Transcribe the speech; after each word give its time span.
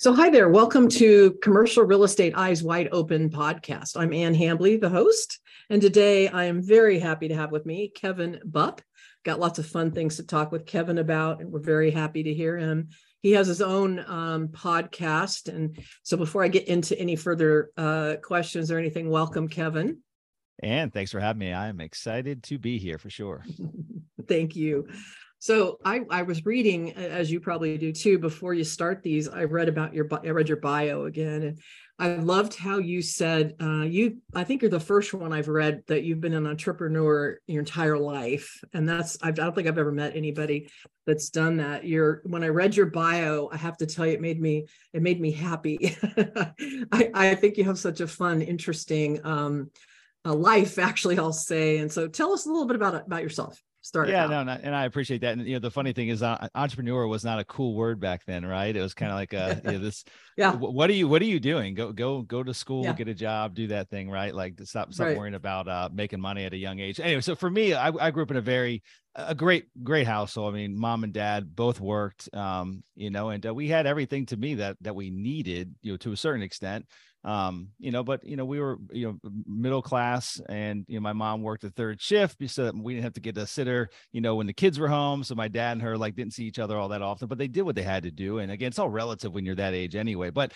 So, 0.00 0.14
hi 0.14 0.30
there. 0.30 0.48
Welcome 0.48 0.88
to 0.92 1.32
Commercial 1.42 1.84
Real 1.84 2.04
Estate 2.04 2.32
Eyes 2.34 2.62
Wide 2.62 2.88
Open 2.90 3.28
podcast. 3.28 3.98
I'm 3.98 4.14
Ann 4.14 4.34
Hambly, 4.34 4.80
the 4.80 4.88
host. 4.88 5.40
And 5.68 5.82
today 5.82 6.26
I 6.26 6.44
am 6.44 6.62
very 6.62 6.98
happy 6.98 7.28
to 7.28 7.34
have 7.34 7.52
with 7.52 7.66
me 7.66 7.88
Kevin 7.94 8.40
Bupp. 8.50 8.80
Got 9.26 9.40
lots 9.40 9.58
of 9.58 9.66
fun 9.66 9.90
things 9.90 10.16
to 10.16 10.22
talk 10.22 10.52
with 10.52 10.64
Kevin 10.64 10.96
about, 10.96 11.42
and 11.42 11.52
we're 11.52 11.60
very 11.60 11.90
happy 11.90 12.22
to 12.22 12.32
hear 12.32 12.56
him. 12.56 12.88
He 13.20 13.32
has 13.32 13.46
his 13.46 13.60
own 13.60 14.02
um, 14.06 14.48
podcast. 14.48 15.54
And 15.54 15.78
so, 16.02 16.16
before 16.16 16.42
I 16.42 16.48
get 16.48 16.66
into 16.66 16.98
any 16.98 17.14
further 17.14 17.70
uh, 17.76 18.14
questions 18.22 18.70
or 18.70 18.78
anything, 18.78 19.10
welcome, 19.10 19.48
Kevin. 19.48 19.98
And 20.62 20.94
thanks 20.94 21.12
for 21.12 21.20
having 21.20 21.40
me. 21.40 21.52
I 21.52 21.68
am 21.68 21.82
excited 21.82 22.42
to 22.44 22.58
be 22.58 22.78
here 22.78 22.96
for 22.96 23.10
sure. 23.10 23.44
Thank 24.28 24.56
you. 24.56 24.88
So 25.40 25.78
I, 25.86 26.02
I 26.10 26.20
was 26.20 26.44
reading, 26.44 26.92
as 26.92 27.32
you 27.32 27.40
probably 27.40 27.78
do 27.78 27.92
too, 27.92 28.18
before 28.18 28.52
you 28.52 28.62
start 28.62 29.02
these. 29.02 29.26
I 29.26 29.44
read 29.44 29.70
about 29.70 29.94
your 29.94 30.06
I 30.12 30.28
read 30.28 30.48
your 30.48 30.58
bio 30.58 31.06
again, 31.06 31.42
and 31.42 31.58
I 31.98 32.16
loved 32.16 32.54
how 32.54 32.76
you 32.76 33.00
said 33.00 33.54
uh, 33.58 33.84
you. 33.84 34.18
I 34.34 34.44
think 34.44 34.60
you're 34.60 34.70
the 34.70 34.78
first 34.78 35.14
one 35.14 35.32
I've 35.32 35.48
read 35.48 35.82
that 35.86 36.02
you've 36.04 36.20
been 36.20 36.34
an 36.34 36.46
entrepreneur 36.46 37.38
your 37.46 37.60
entire 37.60 37.96
life, 37.96 38.62
and 38.74 38.86
that's 38.86 39.16
I 39.22 39.30
don't 39.30 39.54
think 39.54 39.66
I've 39.66 39.78
ever 39.78 39.90
met 39.92 40.14
anybody 40.14 40.70
that's 41.06 41.30
done 41.30 41.56
that. 41.56 41.86
You're 41.86 42.20
when 42.26 42.44
I 42.44 42.48
read 42.48 42.76
your 42.76 42.90
bio, 42.90 43.48
I 43.50 43.56
have 43.56 43.78
to 43.78 43.86
tell 43.86 44.06
you, 44.06 44.12
it 44.12 44.20
made 44.20 44.42
me 44.42 44.66
it 44.92 45.00
made 45.00 45.22
me 45.22 45.32
happy. 45.32 45.96
I, 46.92 47.10
I 47.14 47.34
think 47.34 47.56
you 47.56 47.64
have 47.64 47.78
such 47.78 48.02
a 48.02 48.06
fun, 48.06 48.42
interesting 48.42 49.24
um, 49.24 49.70
life, 50.26 50.78
actually. 50.78 51.18
I'll 51.18 51.32
say, 51.32 51.78
and 51.78 51.90
so 51.90 52.08
tell 52.08 52.34
us 52.34 52.44
a 52.44 52.50
little 52.50 52.66
bit 52.66 52.76
about 52.76 53.06
about 53.06 53.22
yourself 53.22 53.58
start. 53.82 54.08
Yeah, 54.08 54.24
out. 54.24 54.46
no, 54.46 54.52
and 54.52 54.74
I 54.74 54.84
appreciate 54.84 55.20
that. 55.22 55.38
And 55.38 55.46
you 55.46 55.54
know, 55.54 55.58
the 55.58 55.70
funny 55.70 55.92
thing 55.92 56.08
is, 56.08 56.22
uh, 56.22 56.48
entrepreneur 56.54 57.06
was 57.06 57.24
not 57.24 57.38
a 57.38 57.44
cool 57.44 57.74
word 57.74 58.00
back 58.00 58.24
then, 58.26 58.44
right? 58.44 58.74
It 58.74 58.80
was 58.80 58.94
kind 58.94 59.10
of 59.10 59.16
like 59.16 59.32
a 59.32 59.60
you 59.64 59.72
know, 59.72 59.78
this. 59.84 60.04
yeah. 60.36 60.54
What 60.54 60.90
are 60.90 60.94
you 60.94 61.08
What 61.08 61.22
are 61.22 61.26
you 61.26 61.40
doing? 61.40 61.74
Go 61.74 61.92
go 61.92 62.22
go 62.22 62.42
to 62.42 62.54
school, 62.54 62.84
yeah. 62.84 62.92
get 62.92 63.08
a 63.08 63.14
job, 63.14 63.54
do 63.54 63.68
that 63.68 63.88
thing, 63.88 64.10
right? 64.10 64.34
Like 64.34 64.60
stop 64.64 64.92
stop 64.92 65.06
right. 65.06 65.16
worrying 65.16 65.34
about 65.34 65.68
uh, 65.68 65.88
making 65.92 66.20
money 66.20 66.44
at 66.44 66.52
a 66.52 66.58
young 66.58 66.78
age. 66.78 67.00
Anyway, 67.00 67.20
so 67.20 67.34
for 67.34 67.50
me, 67.50 67.74
I, 67.74 67.88
I 67.88 68.10
grew 68.10 68.22
up 68.22 68.30
in 68.30 68.36
a 68.36 68.42
very 68.42 68.82
a 69.14 69.34
great 69.34 69.66
great 69.82 70.06
household. 70.06 70.54
I 70.54 70.56
mean, 70.56 70.78
mom 70.78 71.04
and 71.04 71.12
dad 71.12 71.54
both 71.54 71.80
worked, 71.80 72.28
um, 72.34 72.82
you 72.94 73.10
know, 73.10 73.30
and 73.30 73.44
uh, 73.44 73.54
we 73.54 73.68
had 73.68 73.86
everything 73.86 74.26
to 74.26 74.36
me 74.36 74.54
that 74.56 74.76
that 74.82 74.94
we 74.94 75.10
needed, 75.10 75.74
you 75.82 75.92
know, 75.92 75.96
to 75.98 76.12
a 76.12 76.16
certain 76.16 76.42
extent. 76.42 76.86
Um 77.22 77.68
you 77.78 77.90
know 77.90 78.02
but 78.02 78.24
you 78.24 78.34
know 78.34 78.46
we 78.46 78.60
were 78.60 78.78
you 78.90 79.06
know 79.06 79.30
middle 79.46 79.82
class 79.82 80.40
and 80.48 80.86
you 80.88 80.94
know 80.94 81.02
my 81.02 81.12
mom 81.12 81.42
worked 81.42 81.64
a 81.64 81.68
third 81.70 82.00
shift 82.00 82.38
so 82.48 82.64
that 82.64 82.74
we 82.74 82.94
didn't 82.94 83.04
have 83.04 83.12
to 83.12 83.20
get 83.20 83.36
a 83.36 83.46
sitter 83.46 83.90
you 84.10 84.22
know 84.22 84.36
when 84.36 84.46
the 84.46 84.54
kids 84.54 84.78
were 84.78 84.88
home. 84.88 85.22
So 85.22 85.34
my 85.34 85.48
dad 85.48 85.72
and 85.72 85.82
her 85.82 85.98
like 85.98 86.16
didn't 86.16 86.32
see 86.32 86.44
each 86.46 86.58
other 86.58 86.78
all 86.78 86.88
that 86.88 87.02
often 87.02 87.28
but 87.28 87.36
they 87.36 87.46
did 87.46 87.60
what 87.60 87.76
they 87.76 87.82
had 87.82 88.04
to 88.04 88.10
do. 88.10 88.38
And 88.38 88.50
again 88.50 88.68
it's 88.68 88.78
all 88.78 88.88
relative 88.88 89.34
when 89.34 89.44
you're 89.44 89.54
that 89.56 89.74
age 89.74 89.96
anyway. 89.96 90.30
But 90.30 90.52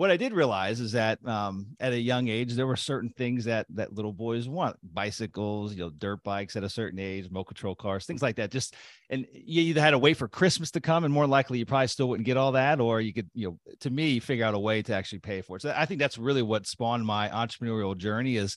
what 0.00 0.10
I 0.10 0.16
did 0.16 0.32
realize 0.32 0.80
is 0.80 0.92
that 0.92 1.18
um, 1.28 1.76
at 1.78 1.92
a 1.92 2.00
young 2.00 2.28
age, 2.28 2.54
there 2.54 2.66
were 2.66 2.74
certain 2.74 3.10
things 3.10 3.44
that 3.44 3.66
that 3.74 3.92
little 3.92 4.14
boys 4.14 4.48
want: 4.48 4.78
bicycles, 4.82 5.74
you 5.74 5.80
know, 5.80 5.90
dirt 5.90 6.24
bikes 6.24 6.56
at 6.56 6.64
a 6.64 6.70
certain 6.70 6.98
age, 6.98 7.26
remote 7.26 7.44
control 7.44 7.74
cars, 7.74 8.06
things 8.06 8.22
like 8.22 8.36
that. 8.36 8.50
Just 8.50 8.74
and 9.10 9.26
you 9.30 9.60
either 9.60 9.82
had 9.82 9.90
to 9.90 9.98
wait 9.98 10.16
for 10.16 10.26
Christmas 10.26 10.70
to 10.70 10.80
come, 10.80 11.04
and 11.04 11.12
more 11.12 11.26
likely 11.26 11.58
you 11.58 11.66
probably 11.66 11.86
still 11.88 12.08
wouldn't 12.08 12.24
get 12.24 12.38
all 12.38 12.52
that, 12.52 12.80
or 12.80 13.02
you 13.02 13.12
could, 13.12 13.28
you 13.34 13.48
know, 13.48 13.58
to 13.80 13.90
me, 13.90 14.20
figure 14.20 14.46
out 14.46 14.54
a 14.54 14.58
way 14.58 14.80
to 14.80 14.94
actually 14.94 15.18
pay 15.18 15.42
for 15.42 15.56
it. 15.56 15.62
So 15.62 15.74
I 15.76 15.84
think 15.84 16.00
that's 16.00 16.16
really 16.16 16.40
what 16.40 16.66
spawned 16.66 17.04
my 17.04 17.28
entrepreneurial 17.28 17.94
journey. 17.94 18.36
Is 18.36 18.56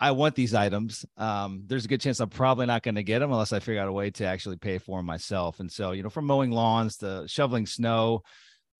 I 0.00 0.10
want 0.10 0.34
these 0.34 0.52
items. 0.52 1.06
Um, 1.16 1.62
there's 1.68 1.84
a 1.84 1.88
good 1.88 2.00
chance 2.00 2.18
I'm 2.18 2.28
probably 2.28 2.66
not 2.66 2.82
going 2.82 2.96
to 2.96 3.04
get 3.04 3.20
them 3.20 3.30
unless 3.30 3.52
I 3.52 3.60
figure 3.60 3.80
out 3.80 3.86
a 3.86 3.92
way 3.92 4.10
to 4.10 4.26
actually 4.26 4.56
pay 4.56 4.78
for 4.78 4.98
them 4.98 5.06
myself. 5.06 5.60
And 5.60 5.70
so, 5.70 5.92
you 5.92 6.02
know, 6.02 6.10
from 6.10 6.26
mowing 6.26 6.50
lawns 6.50 6.96
to 6.96 7.22
shoveling 7.28 7.66
snow 7.66 8.24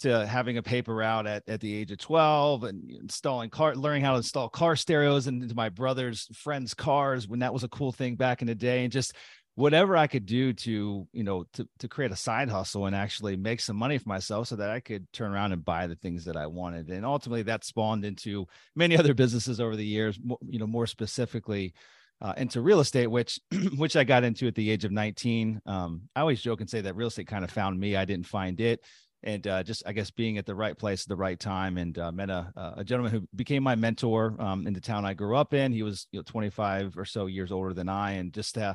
to 0.02 0.26
having 0.26 0.58
a 0.58 0.62
paper 0.62 0.94
route 0.94 1.26
at, 1.26 1.42
at 1.48 1.60
the 1.60 1.74
age 1.74 1.90
of 1.90 1.98
12 1.98 2.64
and 2.64 2.90
installing 2.90 3.50
car 3.50 3.74
learning 3.74 4.02
how 4.02 4.12
to 4.12 4.18
install 4.18 4.48
car 4.48 4.76
stereos 4.76 5.26
into 5.26 5.54
my 5.54 5.68
brother's 5.68 6.28
friends 6.34 6.74
cars 6.74 7.26
when 7.26 7.40
that 7.40 7.52
was 7.52 7.64
a 7.64 7.68
cool 7.68 7.92
thing 7.92 8.16
back 8.16 8.42
in 8.42 8.48
the 8.48 8.54
day 8.54 8.84
and 8.84 8.92
just 8.92 9.14
whatever 9.54 9.96
i 9.96 10.06
could 10.06 10.26
do 10.26 10.52
to 10.52 11.06
you 11.12 11.22
know 11.22 11.44
to, 11.52 11.68
to 11.78 11.88
create 11.88 12.10
a 12.10 12.16
side 12.16 12.48
hustle 12.48 12.86
and 12.86 12.96
actually 12.96 13.36
make 13.36 13.60
some 13.60 13.76
money 13.76 13.98
for 13.98 14.08
myself 14.08 14.48
so 14.48 14.56
that 14.56 14.70
i 14.70 14.80
could 14.80 15.10
turn 15.12 15.32
around 15.32 15.52
and 15.52 15.64
buy 15.64 15.86
the 15.86 15.96
things 15.96 16.24
that 16.24 16.36
i 16.36 16.46
wanted 16.46 16.88
and 16.88 17.04
ultimately 17.04 17.42
that 17.42 17.64
spawned 17.64 18.04
into 18.04 18.46
many 18.74 18.96
other 18.96 19.14
businesses 19.14 19.60
over 19.60 19.76
the 19.76 19.86
years 19.86 20.18
you 20.46 20.58
know 20.58 20.66
more 20.66 20.86
specifically 20.86 21.74
uh, 22.20 22.34
into 22.36 22.60
real 22.60 22.78
estate, 22.78 23.08
which 23.08 23.40
which 23.76 23.96
I 23.96 24.04
got 24.04 24.22
into 24.22 24.46
at 24.46 24.54
the 24.54 24.70
age 24.70 24.84
of 24.84 24.92
19. 24.92 25.60
Um, 25.66 26.02
I 26.14 26.20
always 26.20 26.40
joke 26.40 26.60
and 26.60 26.70
say 26.70 26.80
that 26.80 26.94
real 26.94 27.08
estate 27.08 27.26
kind 27.26 27.42
of 27.42 27.50
found 27.50 27.80
me. 27.80 27.96
I 27.96 28.04
didn't 28.04 28.28
find 28.28 28.60
it 28.60 28.80
and 29.22 29.46
uh, 29.46 29.62
just 29.62 29.82
I 29.86 29.92
guess 29.92 30.10
being 30.10 30.38
at 30.38 30.46
the 30.46 30.54
right 30.54 30.76
place 30.76 31.02
at 31.02 31.08
the 31.08 31.16
right 31.16 31.38
time, 31.38 31.78
and 31.78 31.96
uh, 31.98 32.12
met 32.12 32.30
a, 32.30 32.52
a 32.76 32.84
gentleman 32.84 33.12
who 33.12 33.28
became 33.34 33.62
my 33.62 33.74
mentor 33.74 34.34
um, 34.38 34.66
in 34.66 34.72
the 34.72 34.80
town 34.80 35.04
I 35.04 35.14
grew 35.14 35.36
up 35.36 35.54
in. 35.54 35.72
He 35.72 35.82
was 35.82 36.06
you 36.12 36.18
know, 36.18 36.24
25 36.24 36.96
or 36.96 37.04
so 37.04 37.26
years 37.26 37.52
older 37.52 37.74
than 37.74 37.88
I, 37.88 38.12
and 38.12 38.32
just 38.32 38.58
uh, 38.58 38.74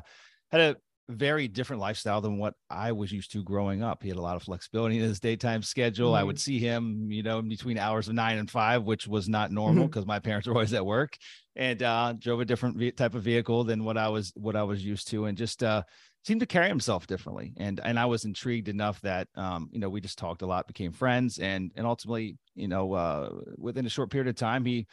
had 0.50 0.60
a 0.60 0.76
very 1.08 1.48
different 1.48 1.80
lifestyle 1.80 2.20
than 2.20 2.36
what 2.36 2.54
I 2.68 2.92
was 2.92 3.10
used 3.10 3.32
to 3.32 3.42
growing 3.42 3.82
up. 3.82 4.02
He 4.02 4.08
had 4.08 4.18
a 4.18 4.22
lot 4.22 4.36
of 4.36 4.42
flexibility 4.42 4.96
in 4.96 5.02
his 5.02 5.20
daytime 5.20 5.62
schedule. 5.62 6.08
Mm-hmm. 6.08 6.20
I 6.20 6.24
would 6.24 6.36
mm-hmm. 6.36 6.40
see 6.40 6.58
him, 6.58 7.10
you 7.10 7.22
know, 7.22 7.38
in 7.38 7.48
between 7.48 7.78
hours 7.78 8.08
of 8.08 8.14
nine 8.14 8.38
and 8.38 8.50
five, 8.50 8.84
which 8.84 9.06
was 9.06 9.28
not 9.28 9.50
normal 9.50 9.86
because 9.86 10.02
mm-hmm. 10.02 10.10
my 10.10 10.18
parents 10.18 10.46
were 10.46 10.54
always 10.54 10.74
at 10.74 10.84
work, 10.84 11.16
and 11.56 11.82
uh, 11.82 12.12
drove 12.18 12.40
a 12.40 12.44
different 12.44 12.96
type 12.96 13.14
of 13.14 13.22
vehicle 13.22 13.64
than 13.64 13.84
what 13.84 13.96
I 13.96 14.08
was 14.08 14.32
what 14.34 14.56
I 14.56 14.64
was 14.64 14.84
used 14.84 15.08
to, 15.08 15.24
and 15.24 15.38
just 15.38 15.62
uh, 15.62 15.82
seemed 16.24 16.40
to 16.40 16.46
carry 16.46 16.68
himself 16.68 17.06
differently. 17.06 17.52
And 17.56 17.80
and 17.82 17.98
I 17.98 18.06
was 18.06 18.24
intrigued 18.24 18.68
enough 18.68 19.00
that 19.02 19.28
um, 19.34 19.68
you 19.72 19.78
know, 19.78 19.88
we 19.88 20.00
just 20.00 20.18
talked 20.18 20.42
a 20.42 20.46
lot, 20.46 20.66
became 20.66 20.92
friends, 20.92 21.38
and 21.38 21.72
and 21.76 21.86
ultimately, 21.86 22.36
you 22.54 22.68
know, 22.68 22.92
uh, 22.92 23.30
within 23.56 23.86
a 23.86 23.90
short 23.90 24.10
period 24.10 24.28
of 24.28 24.36
time, 24.36 24.64
he 24.64 24.86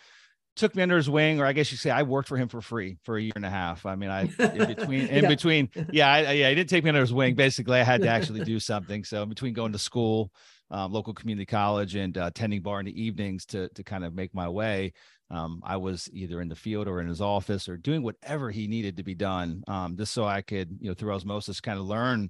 took 0.56 0.76
me 0.76 0.84
under 0.84 0.96
his 0.96 1.10
wing, 1.10 1.40
or 1.42 1.46
I 1.46 1.54
guess 1.54 1.72
you 1.72 1.78
say 1.78 1.90
I 1.90 2.04
worked 2.04 2.30
for 2.30 2.38
him 2.38 2.48
for 2.48 2.62
free 2.62 2.98
for 3.04 3.18
a 3.18 3.22
year 3.22 3.34
and 3.36 3.46
a 3.46 3.50
half. 3.50 3.86
I 3.86 3.96
mean, 3.96 4.10
I 4.10 4.22
in 4.40 4.76
between 4.76 5.08
in 5.08 5.24
yeah. 5.24 5.30
between, 5.30 5.70
yeah, 5.92 6.12
I, 6.12 6.32
yeah, 6.32 6.50
he 6.50 6.56
didn't 6.56 6.70
take 6.70 6.84
me 6.84 6.90
under 6.90 7.02
his 7.02 7.14
wing. 7.14 7.36
Basically, 7.36 7.80
I 7.80 7.84
had 7.84 8.02
to 8.02 8.08
actually 8.08 8.44
do 8.44 8.60
something. 8.60 9.04
So 9.04 9.24
in 9.24 9.30
between 9.30 9.54
going 9.54 9.74
to 9.74 9.80
school, 9.80 10.32
um, 10.72 10.92
local 10.92 11.14
community 11.14 11.46
college, 11.46 11.96
and 11.96 12.18
uh, 12.18 12.28
attending 12.28 12.62
bar 12.62 12.80
in 12.80 12.86
the 12.86 13.02
evenings 13.02 13.46
to 13.48 13.70
to 13.70 13.84
kind 13.84 14.06
of 14.06 14.14
make 14.14 14.34
my 14.34 14.48
way, 14.48 14.94
um, 15.32 15.62
I 15.64 15.78
was 15.78 16.10
either 16.14 16.42
in 16.42 16.50
the 16.50 16.56
field 16.56 16.88
or 16.88 17.02
in 17.02 17.08
his 17.08 17.22
office 17.22 17.68
or 17.68 17.78
doing 17.78 18.04
whatever 18.04 18.52
he 18.52 18.68
needed 18.68 18.98
to 18.98 19.04
be 19.04 19.16
done, 19.16 19.64
um, 19.68 19.98
just 19.98 20.14
so 20.14 20.26
I 20.26 20.42
could, 20.42 20.78
you 20.80 20.90
know, 20.90 20.94
through 20.94 21.14
osmosis, 21.14 21.62
kind 21.62 21.80
of 21.80 21.86
learn 21.86 22.30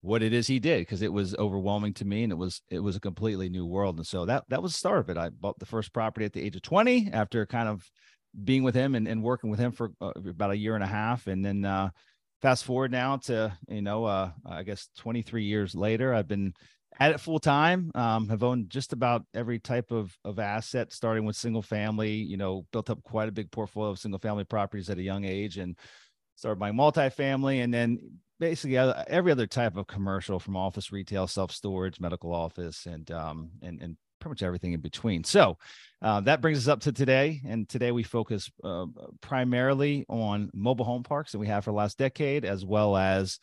what 0.00 0.22
it 0.22 0.34
is 0.34 0.46
he 0.46 0.58
did 0.58 0.80
because 0.80 1.00
it 1.00 1.12
was 1.12 1.34
overwhelming 1.36 1.94
to 1.94 2.04
me 2.04 2.24
and 2.24 2.32
it 2.32 2.36
was 2.36 2.60
it 2.68 2.80
was 2.80 2.96
a 2.96 3.00
completely 3.00 3.48
new 3.48 3.64
world. 3.64 3.96
And 3.96 4.06
so 4.06 4.26
that 4.26 4.44
that 4.48 4.62
was 4.62 4.72
the 4.72 4.78
start 4.78 4.98
of 4.98 5.10
it. 5.10 5.16
I 5.16 5.30
bought 5.30 5.58
the 5.58 5.66
first 5.66 5.92
property 5.92 6.26
at 6.26 6.32
the 6.32 6.42
age 6.42 6.56
of 6.56 6.62
20 6.62 7.10
after 7.12 7.46
kind 7.46 7.68
of 7.68 7.88
being 8.42 8.64
with 8.64 8.74
him 8.74 8.94
and, 8.96 9.06
and 9.06 9.22
working 9.22 9.48
with 9.48 9.60
him 9.60 9.72
for 9.72 9.92
uh, 10.00 10.12
about 10.16 10.50
a 10.50 10.58
year 10.58 10.74
and 10.74 10.84
a 10.84 10.88
half, 10.88 11.28
and 11.28 11.44
then 11.44 11.64
uh, 11.64 11.88
fast 12.42 12.64
forward 12.64 12.90
now 12.90 13.16
to 13.16 13.56
you 13.68 13.80
know 13.80 14.04
uh, 14.04 14.30
I 14.44 14.64
guess 14.64 14.88
23 14.98 15.44
years 15.44 15.74
later, 15.74 16.12
I've 16.12 16.28
been 16.28 16.52
at 17.00 17.12
it 17.12 17.20
full 17.20 17.38
time. 17.38 17.90
Um, 17.94 18.28
have 18.28 18.42
owned 18.42 18.70
just 18.70 18.92
about 18.92 19.24
every 19.34 19.58
type 19.58 19.90
of 19.90 20.16
of 20.24 20.38
asset, 20.38 20.92
starting 20.92 21.24
with 21.24 21.36
single 21.36 21.62
family. 21.62 22.12
You 22.12 22.36
know, 22.36 22.66
built 22.72 22.90
up 22.90 23.02
quite 23.02 23.28
a 23.28 23.32
big 23.32 23.50
portfolio 23.50 23.90
of 23.90 23.98
single 23.98 24.20
family 24.20 24.44
properties 24.44 24.90
at 24.90 24.98
a 24.98 25.02
young 25.02 25.24
age, 25.24 25.58
and 25.58 25.76
started 26.36 26.58
buying 26.58 26.74
multifamily, 26.74 27.62
and 27.62 27.72
then 27.72 27.98
basically 28.40 28.76
every 28.76 29.32
other 29.32 29.46
type 29.46 29.76
of 29.76 29.86
commercial, 29.86 30.38
from 30.38 30.56
office, 30.56 30.92
retail, 30.92 31.26
self 31.26 31.50
storage, 31.50 32.00
medical 32.00 32.32
office, 32.32 32.86
and 32.86 33.10
um, 33.10 33.50
and 33.62 33.80
and 33.80 33.96
pretty 34.20 34.32
much 34.32 34.42
everything 34.42 34.72
in 34.72 34.80
between. 34.80 35.22
So 35.22 35.58
uh, 36.02 36.20
that 36.22 36.40
brings 36.40 36.58
us 36.58 36.68
up 36.68 36.80
to 36.80 36.92
today, 36.92 37.40
and 37.46 37.68
today 37.68 37.92
we 37.92 38.02
focus 38.02 38.50
uh, 38.62 38.86
primarily 39.20 40.06
on 40.08 40.50
mobile 40.54 40.84
home 40.84 41.02
parks 41.02 41.32
that 41.32 41.38
we 41.38 41.46
have 41.46 41.64
for 41.64 41.70
the 41.70 41.76
last 41.76 41.98
decade, 41.98 42.44
as 42.44 42.64
well 42.64 42.96
as 42.96 43.38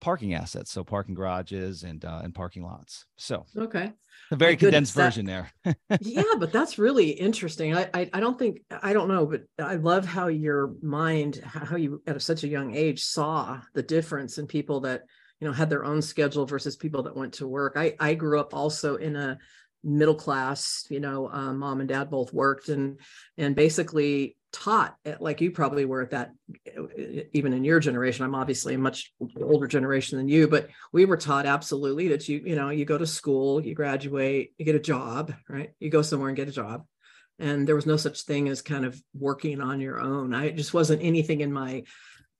parking 0.00 0.34
assets, 0.34 0.70
so 0.70 0.84
parking 0.84 1.14
garages 1.14 1.82
and 1.82 2.04
uh, 2.04 2.20
and 2.22 2.34
parking 2.34 2.62
lots. 2.62 3.06
So 3.16 3.46
okay, 3.56 3.92
a 4.30 4.36
very 4.36 4.56
condensed 4.56 4.94
version 4.94 5.26
there. 5.26 5.50
yeah, 6.00 6.22
but 6.38 6.52
that's 6.52 6.78
really 6.78 7.10
interesting. 7.10 7.76
I, 7.76 7.88
I, 7.94 8.10
I 8.12 8.20
don't 8.20 8.38
think 8.38 8.62
I 8.70 8.92
don't 8.92 9.08
know, 9.08 9.26
but 9.26 9.42
I 9.58 9.76
love 9.76 10.04
how 10.04 10.28
your 10.28 10.74
mind, 10.82 11.40
how 11.44 11.76
you 11.76 12.02
at 12.06 12.20
such 12.22 12.44
a 12.44 12.48
young 12.48 12.74
age 12.74 13.02
saw 13.02 13.60
the 13.74 13.82
difference 13.82 14.38
in 14.38 14.46
people 14.46 14.80
that 14.80 15.02
you 15.40 15.46
know 15.46 15.52
had 15.52 15.70
their 15.70 15.84
own 15.84 16.02
schedule 16.02 16.46
versus 16.46 16.76
people 16.76 17.02
that 17.04 17.16
went 17.16 17.34
to 17.34 17.48
work. 17.48 17.74
I 17.76 17.94
I 17.98 18.14
grew 18.14 18.40
up 18.40 18.54
also 18.54 18.96
in 18.96 19.16
a 19.16 19.38
middle 19.86 20.14
class 20.14 20.84
you 20.90 20.98
know 20.98 21.30
um, 21.30 21.58
mom 21.58 21.80
and 21.80 21.88
dad 21.88 22.10
both 22.10 22.32
worked 22.32 22.68
and 22.68 22.98
and 23.38 23.54
basically 23.54 24.36
taught 24.52 24.96
like 25.20 25.40
you 25.42 25.50
probably 25.50 25.84
were 25.84 26.02
at 26.02 26.10
that 26.10 26.30
even 27.34 27.52
in 27.52 27.62
your 27.62 27.78
generation. 27.78 28.24
I'm 28.24 28.34
obviously 28.34 28.74
a 28.74 28.78
much 28.78 29.12
older 29.40 29.66
generation 29.66 30.16
than 30.16 30.28
you 30.28 30.48
but 30.48 30.68
we 30.92 31.04
were 31.04 31.18
taught 31.18 31.44
absolutely 31.46 32.08
that 32.08 32.26
you 32.28 32.42
you 32.44 32.56
know 32.56 32.70
you 32.70 32.84
go 32.86 32.96
to 32.96 33.06
school 33.06 33.60
you 33.60 33.74
graduate 33.74 34.54
you 34.56 34.64
get 34.64 34.74
a 34.74 34.80
job 34.80 35.34
right? 35.48 35.70
You 35.78 35.90
go 35.90 36.02
somewhere 36.02 36.28
and 36.28 36.36
get 36.36 36.48
a 36.48 36.52
job. 36.52 36.84
And 37.38 37.68
there 37.68 37.74
was 37.74 37.84
no 37.84 37.98
such 37.98 38.22
thing 38.22 38.48
as 38.48 38.62
kind 38.62 38.86
of 38.86 38.98
working 39.12 39.60
on 39.60 39.78
your 39.78 40.00
own. 40.00 40.34
I 40.34 40.52
just 40.52 40.72
wasn't 40.72 41.02
anything 41.02 41.42
in 41.42 41.52
my 41.52 41.82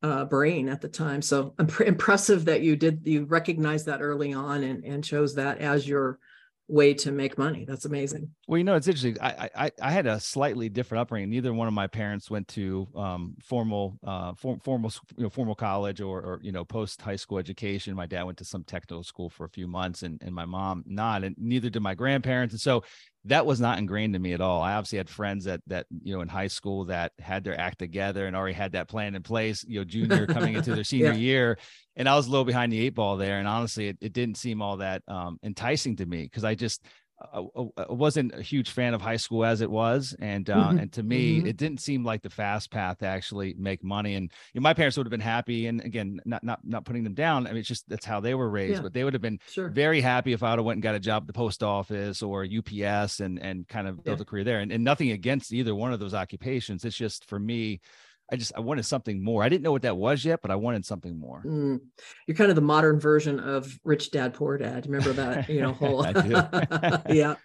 uh, 0.02 0.25
brain 0.25 0.70
at 0.70 0.81
the 0.81 0.88
time. 0.88 1.20
So 1.20 1.54
impressive 1.84 2.46
that 2.46 2.62
you 2.62 2.76
did 2.76 3.02
you 3.04 3.26
recognized 3.26 3.87
that 3.87 4.00
early 4.00 4.32
on 4.32 4.62
and, 4.64 4.84
and 4.84 5.04
chose 5.04 5.34
that 5.34 5.58
as 5.58 5.87
your 5.87 6.19
way 6.68 6.94
to 6.94 7.12
make 7.12 7.38
money. 7.38 7.64
That's 7.64 7.84
amazing. 7.84 8.30
Well, 8.48 8.58
you 8.58 8.64
know, 8.64 8.74
it's 8.74 8.88
interesting. 8.88 9.16
I 9.20 9.50
I, 9.54 9.70
I 9.80 9.90
had 9.90 10.06
a 10.06 10.18
slightly 10.18 10.68
different 10.68 11.02
upbringing. 11.02 11.30
Neither 11.30 11.52
one 11.52 11.68
of 11.68 11.74
my 11.74 11.86
parents 11.86 12.30
went 12.30 12.48
to 12.48 12.88
um, 12.96 13.36
formal 13.42 13.98
uh, 14.04 14.34
form, 14.34 14.60
formal 14.60 14.92
you 15.16 15.24
know 15.24 15.30
formal 15.30 15.54
college 15.54 16.00
or 16.00 16.20
or 16.20 16.40
you 16.42 16.52
know 16.52 16.64
post 16.64 17.00
high 17.00 17.16
school 17.16 17.38
education. 17.38 17.94
My 17.94 18.06
dad 18.06 18.24
went 18.24 18.38
to 18.38 18.44
some 18.44 18.64
technical 18.64 19.02
school 19.02 19.30
for 19.30 19.44
a 19.44 19.48
few 19.50 19.66
months, 19.66 20.02
and 20.02 20.20
and 20.22 20.34
my 20.34 20.44
mom 20.44 20.84
not, 20.86 21.24
and 21.24 21.36
neither 21.38 21.70
did 21.70 21.82
my 21.82 21.94
grandparents. 21.94 22.54
And 22.54 22.60
so 22.60 22.82
that 23.26 23.46
was 23.46 23.61
not 23.61 23.78
ingrained 23.78 24.14
in 24.14 24.23
me 24.23 24.32
at 24.32 24.40
all. 24.40 24.62
I 24.62 24.75
obviously 24.75 24.99
had 24.99 25.08
friends 25.08 25.44
that 25.44 25.61
that 25.67 25.87
you 26.02 26.14
know 26.14 26.20
in 26.20 26.28
high 26.28 26.46
school 26.46 26.87
that 26.87 27.12
had 27.19 27.44
their 27.44 27.58
act 27.58 27.78
together 27.78 28.26
and 28.26 28.37
already 28.37 28.55
had 28.55 28.73
that 28.73 28.88
plan 28.88 29.14
in 29.14 29.23
place. 29.23 29.64
You 29.67 29.81
know, 29.81 29.84
junior 29.84 30.26
coming 30.26 30.55
into 30.55 30.75
their 30.75 30.84
senior 30.84 31.12
yeah. 31.12 31.14
year, 31.14 31.58
and 31.96 32.08
I 32.08 32.14
was 32.17 32.26
a 32.26 32.31
little 32.31 32.44
behind 32.44 32.73
the 32.73 32.81
eight 32.81 32.94
ball 32.94 33.17
there. 33.17 33.38
And 33.38 33.49
honestly, 33.49 33.88
it, 33.88 33.99
it 34.00 34.12
didn't 34.12 34.37
seem 34.37 34.62
all 34.62 34.78
that 34.78 35.02
um, 35.08 35.38
enticing 35.43 35.96
to 35.96 36.06
me 36.06 36.23
because 36.23 36.44
I 36.44 36.55
just 36.55 36.84
I, 37.18 37.42
I, 37.78 37.92
wasn't 37.92 38.34
a 38.34 38.42
huge 38.42 38.70
fan 38.70 38.92
of 38.92 39.00
high 39.00 39.16
school 39.16 39.44
as 39.44 39.62
it 39.62 39.70
was, 39.70 40.14
and 40.20 40.48
uh, 40.50 40.56
mm-hmm. 40.56 40.78
and 40.78 40.92
to 40.92 41.02
me, 41.02 41.38
mm-hmm. 41.38 41.46
it 41.46 41.56
didn't 41.56 41.80
seem 41.80 42.04
like 42.04 42.22
the 42.22 42.28
fast 42.28 42.70
path 42.70 42.98
to 42.98 43.06
actually 43.06 43.54
make 43.58 43.82
money. 43.82 44.14
And 44.14 44.30
you 44.52 44.60
know, 44.60 44.62
my 44.62 44.74
parents 44.74 44.98
would 44.98 45.06
have 45.06 45.10
been 45.10 45.20
happy, 45.20 45.66
and 45.66 45.80
again, 45.80 46.20
not 46.26 46.44
not 46.44 46.60
not 46.62 46.84
putting 46.84 47.04
them 47.04 47.14
down. 47.14 47.46
I 47.46 47.50
mean, 47.50 47.60
it's 47.60 47.68
just 47.68 47.88
that's 47.88 48.04
how 48.04 48.20
they 48.20 48.34
were 48.34 48.50
raised. 48.50 48.76
Yeah. 48.76 48.82
But 48.82 48.92
they 48.92 49.02
would 49.02 49.14
have 49.14 49.22
been 49.22 49.40
sure. 49.48 49.68
very 49.68 50.02
happy 50.02 50.34
if 50.34 50.42
I 50.42 50.50
would 50.50 50.58
have 50.58 50.66
went 50.66 50.76
and 50.76 50.82
got 50.82 50.94
a 50.94 51.00
job 51.00 51.22
at 51.22 51.26
the 51.26 51.32
post 51.32 51.62
office 51.62 52.22
or 52.22 52.44
UPS 52.44 53.20
and 53.20 53.40
and 53.40 53.66
kind 53.66 53.88
of 53.88 54.04
built 54.04 54.19
yeah. 54.19 54.22
a 54.22 54.26
career 54.26 54.44
there. 54.44 54.58
And, 54.58 54.70
and 54.70 54.84
nothing 54.84 55.10
against 55.10 55.54
either 55.54 55.74
one 55.74 55.94
of 55.94 56.00
those 56.00 56.14
occupations. 56.14 56.84
It's 56.84 56.96
just 56.96 57.24
for 57.24 57.38
me, 57.38 57.80
I 58.31 58.37
just 58.37 58.52
I 58.56 58.61
wanted 58.61 58.84
something 58.84 59.23
more. 59.23 59.44
I 59.44 59.49
didn't 59.49 59.62
know 59.62 59.73
what 59.73 59.82
that 59.82 59.96
was 59.96 60.25
yet, 60.25 60.40
but 60.43 60.50
I 60.50 60.56
wanted 60.56 60.84
something 60.84 61.19
more. 61.19 61.43
Mm. 61.46 61.81
You're 62.26 62.37
kind 62.37 62.50
of 62.50 62.56
the 62.56 62.62
modern 62.62 62.99
version 62.99 63.38
of 63.38 63.78
Rich 63.84 64.11
Dad 64.11 64.34
Poor 64.34 64.58
Dad. 64.58 64.87
Remember 64.87 65.12
that, 65.12 65.49
you 65.49 65.61
know, 65.61 65.73
whole 65.81 66.05
yeah. 67.08 67.37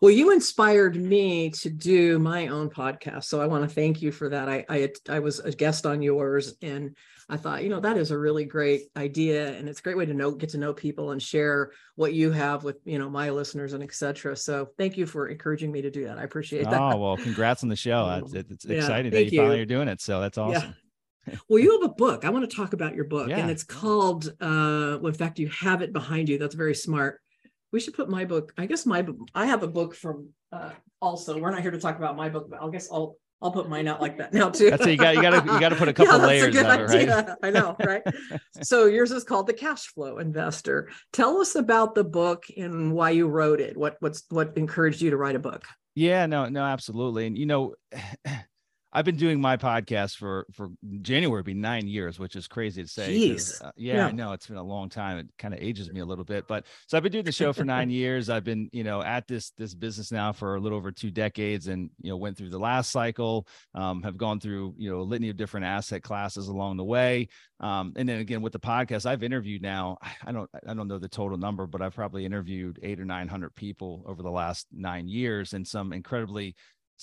Well, 0.00 0.10
you 0.10 0.32
inspired 0.32 0.96
me 0.96 1.50
to 1.50 1.68
do 1.68 2.18
my 2.18 2.48
own 2.48 2.70
podcast, 2.70 3.24
so 3.24 3.40
I 3.40 3.46
want 3.46 3.68
to 3.68 3.74
thank 3.74 4.00
you 4.00 4.12
for 4.12 4.30
that. 4.30 4.48
I 4.48 4.64
I 4.68 4.92
I 5.08 5.18
was 5.18 5.40
a 5.40 5.52
guest 5.52 5.84
on 5.84 6.00
yours, 6.00 6.54
and 6.62 6.96
I 7.28 7.36
thought, 7.36 7.62
you 7.62 7.70
know, 7.70 7.80
that 7.80 7.96
is 7.96 8.10
a 8.10 8.18
really 8.18 8.44
great 8.44 8.82
idea, 8.96 9.56
and 9.56 9.68
it's 9.68 9.80
a 9.80 9.82
great 9.82 9.96
way 9.96 10.04
to 10.06 10.14
know 10.14 10.32
get 10.32 10.50
to 10.50 10.58
know 10.58 10.74
people 10.74 11.12
and 11.12 11.22
share 11.22 11.72
what 11.96 12.12
you 12.12 12.30
have 12.32 12.64
with 12.64 12.76
you 12.84 12.98
know 12.98 13.08
my 13.08 13.30
listeners 13.30 13.72
and 13.72 13.82
etc. 13.82 14.36
So 14.36 14.68
thank 14.76 14.96
you 14.96 15.06
for 15.06 15.28
encouraging 15.28 15.72
me 15.72 15.82
to 15.82 15.90
do 15.90 16.04
that. 16.04 16.18
I 16.18 16.22
appreciate 16.24 16.64
that. 16.64 16.80
Oh 16.80 16.96
well, 16.96 17.16
congrats 17.16 17.62
on 17.62 17.68
the 17.68 17.76
show. 17.76 18.22
It's, 18.24 18.34
it's 18.34 18.64
yeah, 18.64 18.76
exciting 18.76 19.12
that 19.12 19.24
you, 19.24 19.30
you 19.30 19.38
finally 19.38 19.60
are 19.60 19.66
doing 19.66 19.88
it. 19.88 20.00
So 20.00 20.20
that's 20.20 20.36
awesome. 20.36 20.74
Yeah. 21.26 21.34
well, 21.48 21.58
you 21.58 21.80
have 21.80 21.90
a 21.90 21.94
book. 21.94 22.24
I 22.24 22.30
want 22.30 22.48
to 22.48 22.54
talk 22.54 22.74
about 22.74 22.94
your 22.94 23.06
book, 23.06 23.30
yeah. 23.30 23.38
and 23.38 23.50
it's 23.50 23.64
called. 23.64 24.28
uh 24.40 24.98
well, 25.00 25.06
in 25.06 25.14
fact, 25.14 25.38
you 25.38 25.48
have 25.48 25.82
it 25.82 25.92
behind 25.92 26.28
you. 26.28 26.38
That's 26.38 26.54
very 26.54 26.74
smart. 26.74 27.20
We 27.72 27.80
should 27.80 27.94
put 27.94 28.10
my 28.10 28.24
book. 28.24 28.52
I 28.58 28.66
guess 28.66 28.84
my 28.84 29.06
I 29.34 29.46
have 29.46 29.62
a 29.62 29.68
book 29.68 29.94
from. 29.94 30.28
uh 30.52 30.70
also, 31.00 31.38
we're 31.38 31.50
not 31.50 31.60
here 31.60 31.70
to 31.70 31.78
talk 31.78 31.98
about 31.98 32.16
my 32.16 32.30
book, 32.30 32.48
but 32.48 32.62
I 32.62 32.70
guess 32.70 32.88
I'll 32.90 33.18
I'll 33.44 33.52
put 33.52 33.68
mine 33.68 33.86
out 33.86 34.00
like 34.00 34.16
that 34.16 34.32
now 34.32 34.48
too. 34.48 34.70
That's 34.70 34.86
it. 34.86 34.92
You 34.92 34.96
got 34.96 35.14
you 35.14 35.20
got 35.20 35.44
to 35.44 35.52
you 35.52 35.60
got 35.60 35.68
to 35.68 35.76
put 35.76 35.88
a 35.88 35.92
couple 35.92 36.18
yeah, 36.18 36.26
layers 36.26 36.56
of 36.56 36.64
it, 36.64 37.08
right? 37.10 37.36
I 37.42 37.50
know, 37.50 37.76
right? 37.86 38.02
so 38.62 38.86
yours 38.86 39.12
is 39.12 39.22
called 39.22 39.46
the 39.46 39.52
Cash 39.52 39.88
Flow 39.88 40.16
Investor. 40.16 40.88
Tell 41.12 41.42
us 41.42 41.54
about 41.54 41.94
the 41.94 42.04
book 42.04 42.46
and 42.56 42.92
why 42.94 43.10
you 43.10 43.28
wrote 43.28 43.60
it. 43.60 43.76
What 43.76 43.96
what's 44.00 44.24
what 44.30 44.56
encouraged 44.56 45.02
you 45.02 45.10
to 45.10 45.18
write 45.18 45.36
a 45.36 45.40
book? 45.40 45.62
Yeah, 45.94 46.24
no, 46.24 46.48
no, 46.48 46.64
absolutely. 46.64 47.26
And 47.26 47.36
you 47.36 47.44
know, 47.44 47.74
I've 48.96 49.04
been 49.04 49.16
doing 49.16 49.40
my 49.40 49.56
podcast 49.56 50.16
for 50.16 50.46
for 50.52 50.68
January 51.02 51.42
be 51.42 51.52
nine 51.52 51.88
years, 51.88 52.20
which 52.20 52.36
is 52.36 52.46
crazy 52.46 52.80
to 52.80 52.88
say. 52.88 53.12
Jeez. 53.12 53.62
Uh, 53.62 53.72
yeah, 53.76 53.94
yeah, 53.96 54.06
I 54.06 54.12
know 54.12 54.32
it's 54.32 54.46
been 54.46 54.56
a 54.56 54.62
long 54.62 54.88
time. 54.88 55.18
It 55.18 55.26
kind 55.36 55.52
of 55.52 55.58
ages 55.60 55.90
me 55.90 55.98
a 55.98 56.04
little 56.04 56.24
bit, 56.24 56.46
but 56.46 56.64
so 56.86 56.96
I've 56.96 57.02
been 57.02 57.10
doing 57.10 57.24
the 57.24 57.32
show 57.32 57.52
for 57.52 57.64
nine 57.64 57.90
years. 57.90 58.30
I've 58.30 58.44
been 58.44 58.70
you 58.72 58.84
know 58.84 59.02
at 59.02 59.26
this 59.26 59.50
this 59.58 59.74
business 59.74 60.12
now 60.12 60.32
for 60.32 60.54
a 60.54 60.60
little 60.60 60.78
over 60.78 60.92
two 60.92 61.10
decades, 61.10 61.66
and 61.66 61.90
you 62.00 62.10
know 62.10 62.16
went 62.16 62.38
through 62.38 62.50
the 62.50 62.58
last 62.58 62.92
cycle, 62.92 63.48
um, 63.74 64.00
have 64.04 64.16
gone 64.16 64.38
through 64.38 64.74
you 64.78 64.88
know 64.88 65.00
a 65.00 65.02
litany 65.02 65.28
of 65.28 65.36
different 65.36 65.66
asset 65.66 66.04
classes 66.04 66.46
along 66.46 66.76
the 66.76 66.84
way, 66.84 67.28
um, 67.58 67.94
and 67.96 68.08
then 68.08 68.20
again 68.20 68.42
with 68.42 68.52
the 68.52 68.60
podcast, 68.60 69.06
I've 69.06 69.24
interviewed 69.24 69.60
now. 69.60 69.98
I 70.24 70.30
don't 70.30 70.48
I 70.68 70.72
don't 70.72 70.86
know 70.86 71.00
the 71.00 71.08
total 71.08 71.36
number, 71.36 71.66
but 71.66 71.82
I've 71.82 71.96
probably 71.96 72.24
interviewed 72.24 72.78
eight 72.84 73.00
or 73.00 73.04
nine 73.04 73.26
hundred 73.26 73.56
people 73.56 74.04
over 74.06 74.22
the 74.22 74.30
last 74.30 74.68
nine 74.72 75.08
years, 75.08 75.52
and 75.52 75.66
some 75.66 75.92
incredibly 75.92 76.54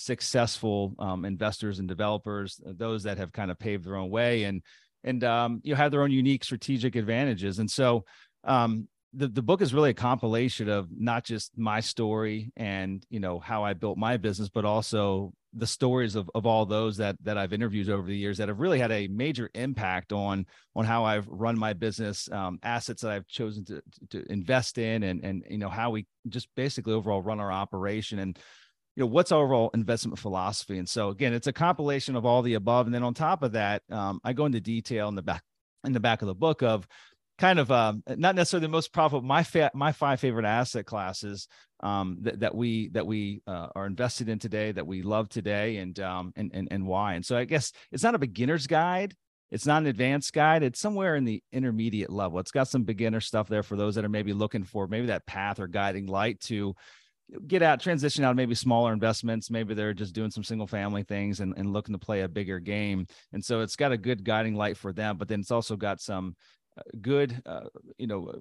successful 0.02 0.94
um, 0.98 1.24
investors 1.24 1.78
and 1.78 1.88
developers, 1.88 2.60
uh, 2.66 2.72
those 2.76 3.02
that 3.04 3.18
have 3.18 3.32
kind 3.32 3.50
of 3.50 3.58
paved 3.58 3.84
their 3.84 3.96
own 3.96 4.10
way 4.10 4.44
and 4.44 4.62
and 5.04 5.24
um, 5.24 5.60
you 5.64 5.72
know 5.72 5.76
have 5.76 5.90
their 5.90 6.02
own 6.02 6.10
unique 6.10 6.44
strategic 6.44 6.96
advantages. 6.96 7.58
And 7.58 7.70
so 7.70 8.04
um, 8.44 8.88
the 9.12 9.28
the 9.28 9.42
book 9.42 9.60
is 9.62 9.74
really 9.74 9.90
a 9.90 9.94
compilation 9.94 10.68
of 10.68 10.88
not 10.96 11.24
just 11.24 11.52
my 11.56 11.80
story 11.80 12.52
and 12.56 13.04
you 13.10 13.20
know 13.20 13.38
how 13.38 13.64
I 13.64 13.74
built 13.74 13.98
my 13.98 14.16
business, 14.16 14.48
but 14.48 14.64
also 14.64 15.32
the 15.54 15.66
stories 15.66 16.14
of, 16.14 16.30
of 16.34 16.46
all 16.46 16.64
those 16.64 16.96
that 16.96 17.16
that 17.22 17.36
I've 17.36 17.52
interviewed 17.52 17.90
over 17.90 18.06
the 18.06 18.16
years 18.16 18.38
that 18.38 18.48
have 18.48 18.60
really 18.60 18.78
had 18.78 18.90
a 18.90 19.08
major 19.08 19.50
impact 19.54 20.12
on 20.12 20.46
on 20.74 20.84
how 20.84 21.04
I've 21.04 21.28
run 21.28 21.58
my 21.58 21.74
business, 21.74 22.30
um, 22.32 22.58
assets 22.62 23.02
that 23.02 23.10
I've 23.10 23.26
chosen 23.26 23.64
to 23.66 23.82
to 24.10 24.32
invest 24.32 24.78
in, 24.78 25.02
and 25.02 25.22
and 25.22 25.44
you 25.48 25.58
know 25.58 25.68
how 25.68 25.90
we 25.90 26.06
just 26.28 26.48
basically 26.56 26.94
overall 26.94 27.22
run 27.22 27.40
our 27.40 27.52
operation. 27.52 28.18
And 28.18 28.38
you 28.96 29.02
know 29.02 29.06
what's 29.06 29.32
our 29.32 29.42
overall 29.42 29.70
investment 29.74 30.18
philosophy? 30.18 30.78
And 30.78 30.88
so 30.88 31.08
again 31.08 31.32
it's 31.32 31.46
a 31.46 31.52
compilation 31.52 32.16
of 32.16 32.24
all 32.26 32.42
the 32.42 32.54
above. 32.54 32.86
And 32.86 32.94
then 32.94 33.02
on 33.02 33.14
top 33.14 33.42
of 33.42 33.52
that 33.52 33.82
um, 33.90 34.20
i 34.24 34.32
go 34.32 34.46
into 34.46 34.60
detail 34.60 35.08
in 35.08 35.14
the 35.14 35.22
back 35.22 35.42
in 35.84 35.92
the 35.92 36.00
back 36.00 36.22
of 36.22 36.28
the 36.28 36.34
book 36.34 36.62
of 36.62 36.86
kind 37.38 37.58
of 37.58 37.70
um, 37.72 38.02
not 38.06 38.34
necessarily 38.34 38.66
the 38.66 38.70
most 38.70 38.92
profitable 38.92 39.26
my 39.26 39.42
fa- 39.42 39.70
my 39.74 39.92
five 39.92 40.20
favorite 40.20 40.44
asset 40.44 40.86
classes 40.86 41.48
um, 41.80 42.18
that, 42.20 42.40
that 42.40 42.54
we 42.54 42.88
that 42.90 43.06
we 43.06 43.42
uh, 43.46 43.68
are 43.74 43.86
invested 43.86 44.28
in 44.28 44.38
today 44.38 44.70
that 44.72 44.86
we 44.86 45.02
love 45.02 45.28
today 45.28 45.78
and, 45.78 45.98
um, 45.98 46.32
and 46.36 46.50
and 46.54 46.68
and 46.70 46.86
why. 46.86 47.14
And 47.14 47.26
so 47.26 47.36
i 47.36 47.44
guess 47.44 47.72
it's 47.90 48.02
not 48.02 48.14
a 48.14 48.18
beginner's 48.18 48.66
guide. 48.66 49.14
It's 49.50 49.66
not 49.66 49.82
an 49.82 49.88
advanced 49.88 50.32
guide. 50.32 50.62
It's 50.62 50.80
somewhere 50.80 51.14
in 51.14 51.24
the 51.24 51.42
intermediate 51.52 52.10
level. 52.10 52.38
It's 52.38 52.52
got 52.52 52.68
some 52.68 52.84
beginner 52.84 53.20
stuff 53.20 53.48
there 53.48 53.62
for 53.62 53.76
those 53.76 53.96
that 53.96 54.04
are 54.04 54.08
maybe 54.08 54.32
looking 54.32 54.64
for 54.64 54.86
maybe 54.86 55.08
that 55.08 55.26
path 55.26 55.60
or 55.60 55.66
guiding 55.66 56.06
light 56.06 56.40
to 56.42 56.74
get 57.46 57.62
out, 57.62 57.80
transition 57.80 58.24
out 58.24 58.36
maybe 58.36 58.54
smaller 58.54 58.92
investments. 58.92 59.50
Maybe 59.50 59.74
they're 59.74 59.94
just 59.94 60.14
doing 60.14 60.30
some 60.30 60.44
single 60.44 60.66
family 60.66 61.02
things 61.02 61.40
and, 61.40 61.54
and 61.56 61.72
looking 61.72 61.94
to 61.94 61.98
play 61.98 62.22
a 62.22 62.28
bigger 62.28 62.58
game. 62.58 63.06
And 63.32 63.44
so 63.44 63.60
it's 63.60 63.76
got 63.76 63.92
a 63.92 63.96
good 63.96 64.24
guiding 64.24 64.54
light 64.54 64.76
for 64.76 64.92
them, 64.92 65.16
but 65.16 65.28
then 65.28 65.40
it's 65.40 65.50
also 65.50 65.76
got 65.76 66.00
some 66.00 66.36
uh, 66.76 66.82
good, 67.00 67.40
uh, 67.44 67.68
you 67.98 68.06
know, 68.06 68.32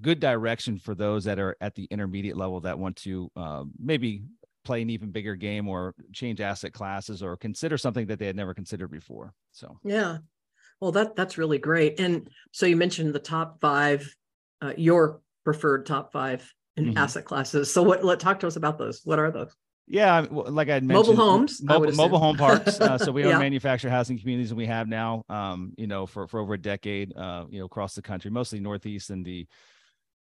good 0.00 0.20
direction 0.20 0.78
for 0.78 0.94
those 0.94 1.24
that 1.24 1.38
are 1.38 1.56
at 1.60 1.74
the 1.74 1.86
intermediate 1.90 2.36
level 2.36 2.60
that 2.60 2.78
want 2.78 2.96
to 2.96 3.30
uh, 3.36 3.64
maybe 3.78 4.24
play 4.64 4.82
an 4.82 4.90
even 4.90 5.10
bigger 5.10 5.36
game 5.36 5.68
or 5.68 5.94
change 6.12 6.40
asset 6.40 6.72
classes 6.72 7.22
or 7.22 7.36
consider 7.36 7.78
something 7.78 8.06
that 8.06 8.18
they 8.18 8.26
had 8.26 8.36
never 8.36 8.54
considered 8.54 8.90
before. 8.90 9.32
So, 9.52 9.78
yeah. 9.84 10.18
Well, 10.80 10.92
that 10.92 11.16
that's 11.16 11.38
really 11.38 11.58
great. 11.58 12.00
And 12.00 12.28
so 12.52 12.66
you 12.66 12.76
mentioned 12.76 13.14
the 13.14 13.18
top 13.18 13.60
five, 13.60 14.14
uh, 14.60 14.72
your 14.76 15.20
preferred 15.44 15.86
top 15.86 16.12
five 16.12 16.52
in 16.76 16.86
mm-hmm. 16.86 16.98
asset 16.98 17.24
classes. 17.24 17.72
So 17.72 17.82
what 17.82 18.04
let 18.04 18.20
talk 18.20 18.40
to 18.40 18.46
us 18.46 18.56
about 18.56 18.78
those. 18.78 19.00
What 19.04 19.18
are 19.18 19.30
those? 19.30 19.54
Yeah, 19.88 20.26
like 20.30 20.68
I 20.68 20.80
mentioned, 20.80 20.88
mobile 20.88 21.16
homes, 21.16 21.62
mobile, 21.62 21.92
mobile 21.92 22.18
home 22.18 22.36
parks. 22.36 22.80
Uh, 22.80 22.98
so 22.98 23.12
we 23.12 23.24
own 23.24 23.30
yeah. 23.30 23.38
manufactured 23.38 23.90
housing 23.90 24.18
communities, 24.18 24.50
and 24.50 24.58
we 24.58 24.66
have 24.66 24.88
now, 24.88 25.24
um, 25.28 25.74
you 25.76 25.86
know, 25.86 26.06
for 26.06 26.26
for 26.26 26.40
over 26.40 26.54
a 26.54 26.58
decade, 26.58 27.16
uh, 27.16 27.44
you 27.48 27.60
know, 27.60 27.66
across 27.66 27.94
the 27.94 28.02
country, 28.02 28.30
mostly 28.30 28.58
Northeast 28.58 29.10
and 29.10 29.24
the 29.24 29.46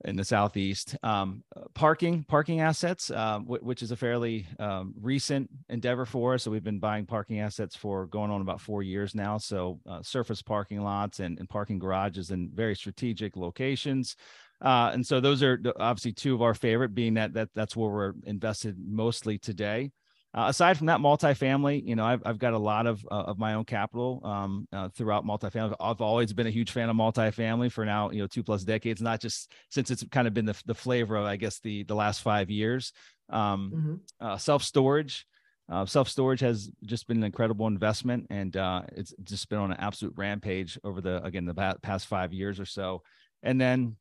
in 0.04 0.14
the 0.14 0.24
southeast 0.24 0.96
um, 1.02 1.42
parking 1.74 2.22
parking 2.22 2.60
assets 2.60 3.10
uh, 3.10 3.38
w- 3.38 3.62
which 3.62 3.82
is 3.82 3.90
a 3.90 3.96
fairly 3.96 4.46
um, 4.60 4.94
recent 5.00 5.50
endeavor 5.68 6.06
for 6.06 6.34
us 6.34 6.44
so 6.44 6.50
we've 6.50 6.62
been 6.62 6.78
buying 6.78 7.04
parking 7.04 7.40
assets 7.40 7.74
for 7.74 8.06
going 8.06 8.30
on 8.30 8.40
about 8.40 8.60
four 8.60 8.82
years 8.82 9.14
now 9.14 9.36
so 9.38 9.80
uh, 9.88 10.00
surface 10.00 10.40
parking 10.40 10.82
lots 10.82 11.18
and, 11.18 11.38
and 11.40 11.48
parking 11.48 11.80
garages 11.80 12.30
in 12.30 12.48
very 12.54 12.76
strategic 12.76 13.36
locations 13.36 14.14
uh, 14.60 14.90
and 14.92 15.06
so 15.06 15.20
those 15.20 15.42
are 15.42 15.60
obviously 15.78 16.12
two 16.12 16.34
of 16.34 16.42
our 16.42 16.54
favorite, 16.54 16.94
being 16.94 17.14
that 17.14 17.34
that 17.34 17.48
that's 17.54 17.76
where 17.76 17.90
we're 17.90 18.12
invested 18.24 18.76
mostly 18.78 19.38
today. 19.38 19.90
Uh, 20.34 20.46
aside 20.48 20.76
from 20.76 20.88
that, 20.88 21.00
multifamily, 21.00 21.82
you 21.86 21.96
know, 21.96 22.04
I've, 22.04 22.22
I've 22.26 22.38
got 22.38 22.52
a 22.52 22.58
lot 22.58 22.86
of 22.86 23.04
uh, 23.10 23.14
of 23.14 23.38
my 23.38 23.54
own 23.54 23.64
capital 23.64 24.20
um, 24.24 24.68
uh, 24.72 24.88
throughout 24.90 25.24
multifamily. 25.24 25.74
I've 25.80 26.00
always 26.00 26.32
been 26.32 26.46
a 26.46 26.50
huge 26.50 26.70
fan 26.70 26.90
of 26.90 26.96
multifamily 26.96 27.72
for 27.72 27.84
now, 27.84 28.10
you 28.10 28.20
know, 28.20 28.26
two 28.26 28.42
plus 28.42 28.62
decades. 28.62 29.00
Not 29.00 29.20
just 29.20 29.50
since 29.70 29.90
it's 29.90 30.04
kind 30.10 30.28
of 30.28 30.34
been 30.34 30.44
the, 30.44 30.60
the 30.66 30.74
flavor 30.74 31.16
of, 31.16 31.24
I 31.24 31.36
guess, 31.36 31.60
the 31.60 31.84
the 31.84 31.94
last 31.94 32.20
five 32.20 32.50
years. 32.50 32.92
Um, 33.30 33.72
mm-hmm. 33.74 34.26
Uh, 34.26 34.36
self 34.36 34.62
storage, 34.62 35.24
uh, 35.70 35.86
self 35.86 36.08
storage 36.08 36.40
has 36.40 36.70
just 36.84 37.06
been 37.06 37.18
an 37.18 37.24
incredible 37.24 37.66
investment, 37.66 38.26
and 38.28 38.54
uh, 38.56 38.82
it's 38.96 39.14
just 39.22 39.48
been 39.48 39.58
on 39.58 39.70
an 39.70 39.80
absolute 39.80 40.14
rampage 40.16 40.78
over 40.84 41.00
the 41.00 41.24
again 41.24 41.46
the 41.46 41.78
past 41.82 42.06
five 42.06 42.34
years 42.34 42.60
or 42.60 42.66
so. 42.66 43.02
And 43.42 43.60
then 43.60 43.96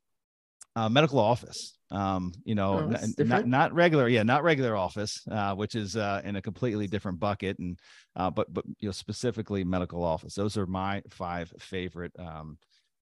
uh, 0.78 0.90
medical 0.90 1.20
office. 1.20 1.74
Um, 1.90 2.34
you 2.44 2.54
know, 2.54 2.90
oh, 2.92 2.96
n- 2.96 3.14
not, 3.20 3.48
not 3.48 3.74
regular, 3.74 4.08
yeah, 4.08 4.24
not 4.24 4.44
regular 4.44 4.76
office, 4.76 5.22
uh, 5.32 5.56
which 5.56 5.74
is 5.74 5.96
uh, 5.96 6.22
in 6.24 6.36
a 6.36 6.42
completely 6.42 6.86
different 6.86 7.20
bucket, 7.20 7.58
and 7.60 7.80
uh, 8.16 8.30
but 8.30 8.54
but 8.54 8.66
you 8.80 8.88
know 8.88 8.92
specifically 8.92 9.64
medical 9.64 10.04
office. 10.04 10.36
Those 10.36 10.58
are 10.58 10.66
my 10.66 11.02
five 11.10 11.52
favorite 11.60 12.12
um, 12.20 12.58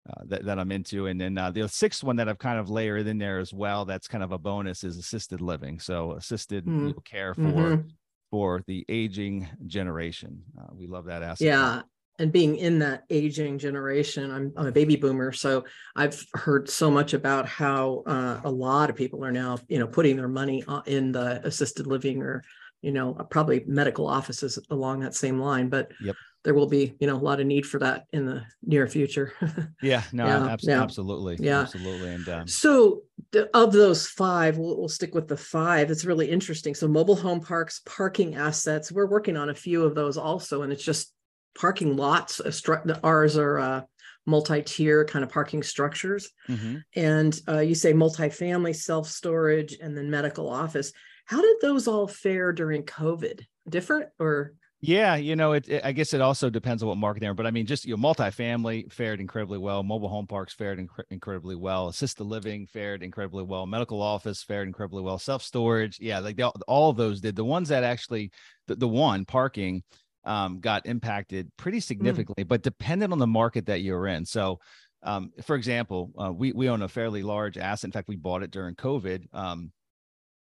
uh, 0.10 0.24
that, 0.26 0.44
that 0.44 0.60
I'm 0.60 0.72
into. 0.72 1.08
And 1.08 1.20
then 1.20 1.38
uh, 1.38 1.52
the 1.52 1.68
sixth 1.70 2.04
one 2.04 2.18
that 2.18 2.28
I've 2.28 2.38
kind 2.38 2.60
of 2.60 2.70
layered 2.70 3.08
in 3.08 3.18
there 3.18 3.40
as 3.40 3.54
well, 3.54 3.86
that's 3.86 4.08
kind 4.08 4.24
of 4.24 4.34
a 4.34 4.38
bonus 4.38 4.84
is 4.84 4.98
assisted 4.98 5.40
living. 5.40 5.80
So 5.80 6.12
assisted 6.12 6.66
mm. 6.66 7.06
care 7.06 7.34
for 7.34 7.42
mm-hmm. 7.42 7.88
for 8.30 8.64
the 8.68 8.86
aging 8.90 9.48
generation. 9.66 10.44
Uh, 10.60 10.74
we 10.74 10.88
love 10.88 11.06
that 11.06 11.24
aspect. 11.24 11.48
Yeah. 11.48 11.84
And 12.20 12.32
being 12.32 12.58
in 12.58 12.80
that 12.80 13.04
aging 13.10 13.58
generation, 13.58 14.30
I'm, 14.30 14.54
I'm 14.56 14.68
a 14.68 14.72
baby 14.72 14.96
boomer, 14.96 15.32
so 15.32 15.66
I've 15.96 16.24
heard 16.34 16.70
so 16.70 16.92
much 16.92 17.14
about 17.14 17.48
how 17.48 18.04
uh, 18.06 18.40
a 18.44 18.52
lot 18.52 18.90
of 18.90 18.96
people 18.96 19.26
are 19.26 19.32
now, 19.32 19.58
you 19.68 19.80
know, 19.80 19.88
putting 19.88 20.16
their 20.16 20.28
money 20.28 20.64
in 20.86 21.12
the 21.12 21.46
assisted 21.46 21.88
living 21.88 22.22
or, 22.22 22.44
you 22.82 22.92
know, 22.92 23.14
probably 23.32 23.64
medical 23.66 24.08
offices 24.08 24.60
along 24.70 25.00
that 25.00 25.16
same 25.16 25.40
line. 25.40 25.70
But 25.70 25.92
yep 26.00 26.16
there 26.44 26.54
will 26.54 26.68
be 26.68 26.96
you 27.00 27.08
know 27.08 27.16
a 27.16 27.18
lot 27.18 27.40
of 27.40 27.48
need 27.48 27.66
for 27.66 27.80
that 27.80 28.06
in 28.12 28.26
the 28.26 28.44
near 28.64 28.88
future 28.88 29.34
yeah 29.82 30.04
no 30.12 30.26
yeah, 30.26 30.54
ab- 30.54 30.60
yeah. 30.62 30.82
absolutely 30.82 31.38
yeah 31.40 31.62
absolutely 31.62 32.14
and 32.14 32.30
um, 32.30 32.48
so 32.48 33.02
of 33.54 33.72
those 33.72 34.08
five 34.08 34.58
we'll, 34.58 34.78
we'll 34.78 34.90
stick 34.90 35.16
with 35.16 35.28
the 35.28 35.38
five 35.38 35.90
it's 35.90 36.06
really 36.06 36.30
interesting 36.30 36.76
so 36.76 36.88
mobile 36.88 37.16
home 37.16 37.40
parks 37.40 37.82
parking 37.86 38.36
assets 38.36 38.92
we're 38.92 39.08
working 39.08 39.38
on 39.38 39.50
a 39.50 39.56
few 39.56 39.84
of 39.84 39.96
those 39.96 40.18
also 40.18 40.62
and 40.62 40.72
it's 40.72 40.84
just 40.84 41.14
parking 41.56 41.96
lots 41.96 42.42
stru- 42.46 43.00
ours 43.04 43.38
are 43.38 43.60
uh, 43.60 43.82
multi-tier 44.26 45.06
kind 45.06 45.24
of 45.24 45.30
parking 45.30 45.64
structures 45.64 46.30
mm-hmm. 46.50 46.78
and 46.96 47.42
uh, 47.48 47.60
you 47.60 47.76
say 47.76 47.94
multi-family 47.94 48.74
self-storage 48.74 49.78
and 49.82 49.98
then 49.98 50.10
medical 50.10 50.50
office 50.50 50.92
how 51.26 51.42
did 51.42 51.58
those 51.62 51.88
all 51.88 52.08
fare 52.08 52.52
during 52.52 52.84
covid 52.84 53.42
different 53.70 54.10
or 54.20 54.54
yeah, 54.86 55.16
you 55.16 55.38
know, 55.38 55.54
it, 55.54 55.70
it, 55.70 55.86
I 55.86 55.94
guess 55.94 56.14
it 56.14 56.20
also 56.20 56.50
depends 56.50 56.84
on 56.84 56.90
what 56.90 56.98
market 56.98 57.22
they're. 57.22 57.34
But 57.34 57.48
I 57.48 57.52
mean, 57.52 57.66
just 57.66 57.86
you 57.86 57.96
know, 57.96 58.04
multifamily 58.04 58.92
fared 58.92 59.22
incredibly 59.22 59.58
well. 59.58 59.82
Mobile 59.82 60.10
home 60.10 60.28
parks 60.28 60.54
fared 60.54 60.78
inc- 60.78 61.06
incredibly 61.10 61.56
well. 61.56 61.88
Assisted 61.88 62.26
living 62.26 62.68
fared 62.68 63.02
incredibly 63.02 63.44
well. 63.44 63.66
Medical 63.66 64.02
office 64.02 64.44
fared 64.44 64.68
incredibly 64.68 65.02
well. 65.02 65.18
Self 65.18 65.42
storage, 65.42 66.00
yeah, 66.02 66.20
like 66.20 66.36
they, 66.36 66.44
all 66.44 66.90
of 66.90 66.98
those 66.98 67.22
did. 67.22 67.38
The 67.38 67.46
ones 67.46 67.70
that 67.70 67.86
actually, 67.86 68.32
the, 68.68 68.76
the 68.76 68.88
one 68.88 69.24
parking, 69.24 69.84
um, 70.26 70.60
got 70.60 70.86
impacted 70.86 71.52
pretty 71.58 71.78
hmm. 71.78 71.82
significantly, 71.82 72.44
mm. 72.44 72.48
but 72.48 72.64
dependent 72.64 73.12
on 73.12 73.20
the 73.20 73.28
market 73.28 73.66
that 73.68 73.82
you're 73.82 74.08
in. 74.08 74.26
So, 74.26 74.60
um, 75.04 75.32
for 75.44 75.56
example, 75.56 76.12
uh, 76.18 76.32
we 76.32 76.54
we 76.54 76.70
own 76.70 76.82
a 76.82 76.88
fairly 76.88 77.24
large 77.24 77.58
asset. 77.58 77.90
In 77.90 77.92
fact, 77.92 78.08
we 78.08 78.16
bought 78.16 78.44
it 78.44 78.52
during 78.52 78.76
COVID. 78.76 79.26
Um, 79.34 79.72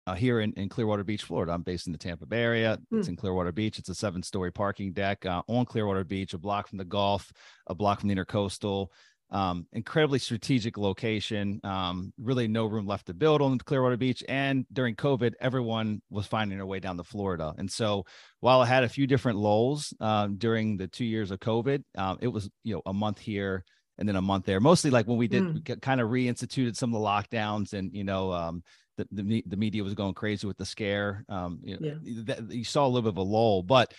uh, 0.08 0.16
here 0.16 0.40
in, 0.40 0.52
in 0.54 0.68
Clearwater 0.70 1.04
Beach, 1.04 1.22
Florida. 1.22 1.52
I'm 1.52 1.62
based 1.62 1.86
in 1.86 1.94
the 1.94 2.00
Tampa 2.00 2.26
Bay 2.26 2.42
area. 2.42 2.80
It's 2.92 3.06
mm. 3.06 3.10
in 3.10 3.16
Clearwater 3.16 3.52
Beach. 3.52 3.78
It's 3.78 3.90
a 3.90 3.96
seven 3.96 4.24
story 4.24 4.52
parking 4.52 4.92
deck 4.92 5.24
uh, 5.24 5.44
on 5.48 5.66
Clearwater 5.66 6.04
Beach, 6.04 6.34
a 6.34 6.40
block 6.40 6.68
from 6.68 6.80
the 6.80 6.86
Gulf, 6.86 7.32
a 7.68 7.76
block 7.76 8.00
from 8.00 8.10
the 8.10 8.16
Intercoastal. 8.16 8.88
Um, 9.32 9.68
incredibly 9.72 10.18
strategic 10.20 10.78
location. 10.78 11.60
Um, 11.64 12.14
really, 12.18 12.48
no 12.48 12.66
room 12.66 12.88
left 12.88 13.08
to 13.08 13.14
build 13.14 13.42
on 13.42 13.60
Clearwater 13.60 13.98
Beach. 13.98 14.24
And 14.28 14.66
during 14.74 14.96
COVID, 14.96 15.34
everyone 15.40 16.02
was 16.10 16.26
finding 16.26 16.58
their 16.58 16.66
way 16.66 16.80
down 16.80 16.98
to 16.98 17.04
Florida. 17.04 17.54
And 17.58 17.72
so, 17.72 18.06
while 18.40 18.62
I 18.62 18.66
had 18.66 18.84
a 18.84 18.90
few 18.90 19.06
different 19.06 19.38
lulls 19.38 19.94
um, 20.00 20.38
during 20.38 20.78
the 20.78 20.88
two 20.88 21.06
years 21.06 21.30
of 21.30 21.40
COVID, 21.40 21.84
um, 21.98 22.18
it 22.22 22.28
was 22.28 22.50
you 22.64 22.74
know 22.74 22.82
a 22.86 22.94
month 22.94 23.20
here 23.20 23.64
and 24.00 24.08
then 24.08 24.16
a 24.16 24.22
month 24.22 24.46
there. 24.46 24.60
Mostly 24.60 24.90
like 24.90 25.08
when 25.08 25.18
we 25.18 25.28
did 25.28 25.44
mm. 25.44 25.82
kind 25.82 26.02
of 26.02 26.10
reinstituted 26.10 26.76
some 26.76 26.96
of 26.96 27.00
the 27.00 27.06
lockdowns 27.06 27.74
and 27.74 27.94
you 27.94 28.04
know 28.04 28.32
um, 28.32 28.64
the, 28.98 29.08
the, 29.12 29.44
the 29.46 29.58
media 29.58 29.84
was 29.84 29.94
going 29.94 30.14
crazy 30.14 30.48
with 30.48 30.58
the 30.58 30.66
scare. 30.66 31.24
Um, 31.30 31.60
you, 31.64 31.80
know, 31.80 32.00
yeah. 32.04 32.24
that, 32.26 32.52
you 32.52 32.64
saw 32.64 32.86
a 32.86 32.88
little 32.88 33.04
bit 33.04 33.10
of 33.10 33.18
a 33.18 33.30
lull, 33.30 33.64
but 33.64 33.94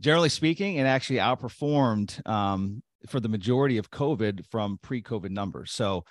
generally 0.00 0.28
speaking, 0.28 0.76
it 0.76 0.84
actually 0.84 1.18
outperformed 1.18 2.26
um, 2.28 2.82
for 3.06 3.20
the 3.20 3.28
majority 3.28 3.78
of 3.78 3.90
COVID 3.90 4.44
from 4.50 4.78
pre-COVID 4.82 5.30
numbers. 5.30 5.72
So, 5.72 6.04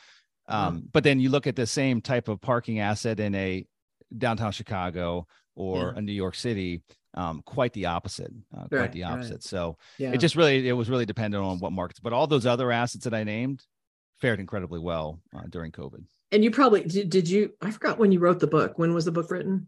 um, 0.48 0.88
but 0.92 1.04
then 1.04 1.20
you 1.20 1.30
look 1.30 1.48
at 1.48 1.56
the 1.56 1.68
same 1.68 2.02
type 2.02 2.28
of 2.28 2.40
parking 2.42 2.80
asset 2.80 3.20
in 3.20 3.36
a 3.36 3.66
downtown 4.18 4.52
Chicago 4.52 5.28
or 5.56 5.92
yeah. 5.94 6.00
a 6.00 6.02
New 6.02 6.14
York 6.14 6.36
City, 6.36 6.82
um, 7.14 7.42
quite 7.46 7.74
the 7.74 7.88
opposite, 7.88 8.32
uh, 8.56 8.62
right, 8.72 8.80
quite 8.80 8.92
the 8.94 9.04
opposite. 9.04 9.34
Right. 9.34 9.44
So 9.44 9.78
yeah. 9.98 10.12
it 10.12 10.18
just 10.18 10.36
really, 10.36 10.68
it 10.68 10.74
was 10.74 10.90
really 10.90 11.06
dependent 11.06 11.44
on 11.44 11.60
what 11.60 11.74
markets, 11.74 12.00
but 12.00 12.14
all 12.14 12.28
those 12.28 12.46
other 12.46 12.72
assets 12.72 13.04
that 13.04 13.14
I 13.14 13.24
named 13.24 13.64
fared 14.20 14.40
incredibly 14.40 14.80
well 14.80 15.20
uh, 15.36 15.44
during 15.50 15.72
COVID 15.72 16.04
and 16.32 16.44
you 16.44 16.52
probably 16.52 16.84
did, 16.84 17.10
did 17.10 17.30
you 17.30 17.54
i 17.62 17.72
forgot 17.72 17.98
when 17.98 18.12
you 18.12 18.20
wrote 18.20 18.40
the 18.40 18.48
book 18.48 18.78
when 18.78 18.94
was 18.94 19.06
the 19.06 19.12
book 19.12 19.30
written 19.32 19.68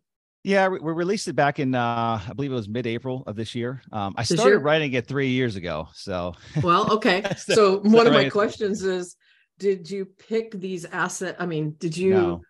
yeah 0.50 0.68
we 0.68 0.80
released 0.80 1.28
it 1.28 1.36
back 1.36 1.60
in 1.60 1.76
uh 1.76 2.20
i 2.28 2.34
believe 2.34 2.52
it 2.52 2.56
was 2.56 2.68
mid-april 2.68 3.24
of 3.28 3.36
this 3.36 3.56
year 3.56 3.82
um 3.92 4.14
i 4.18 4.24
started 4.24 4.46
year? 4.46 4.60
writing 4.60 4.94
it 4.94 5.08
three 5.08 5.30
years 5.30 5.56
ago 5.56 5.88
so 5.94 6.34
well 6.64 6.92
okay 6.92 7.24
so 7.38 7.80
one 7.80 8.08
of 8.08 8.14
my 8.14 8.30
questions 8.30 8.84
is 8.84 9.16
did 9.58 9.90
you 9.90 10.06
pick 10.06 10.52
these 10.60 10.86
asset 10.86 11.36
i 11.40 11.46
mean 11.46 11.76
did 11.80 11.96
you 11.96 12.14
no. 12.14 12.42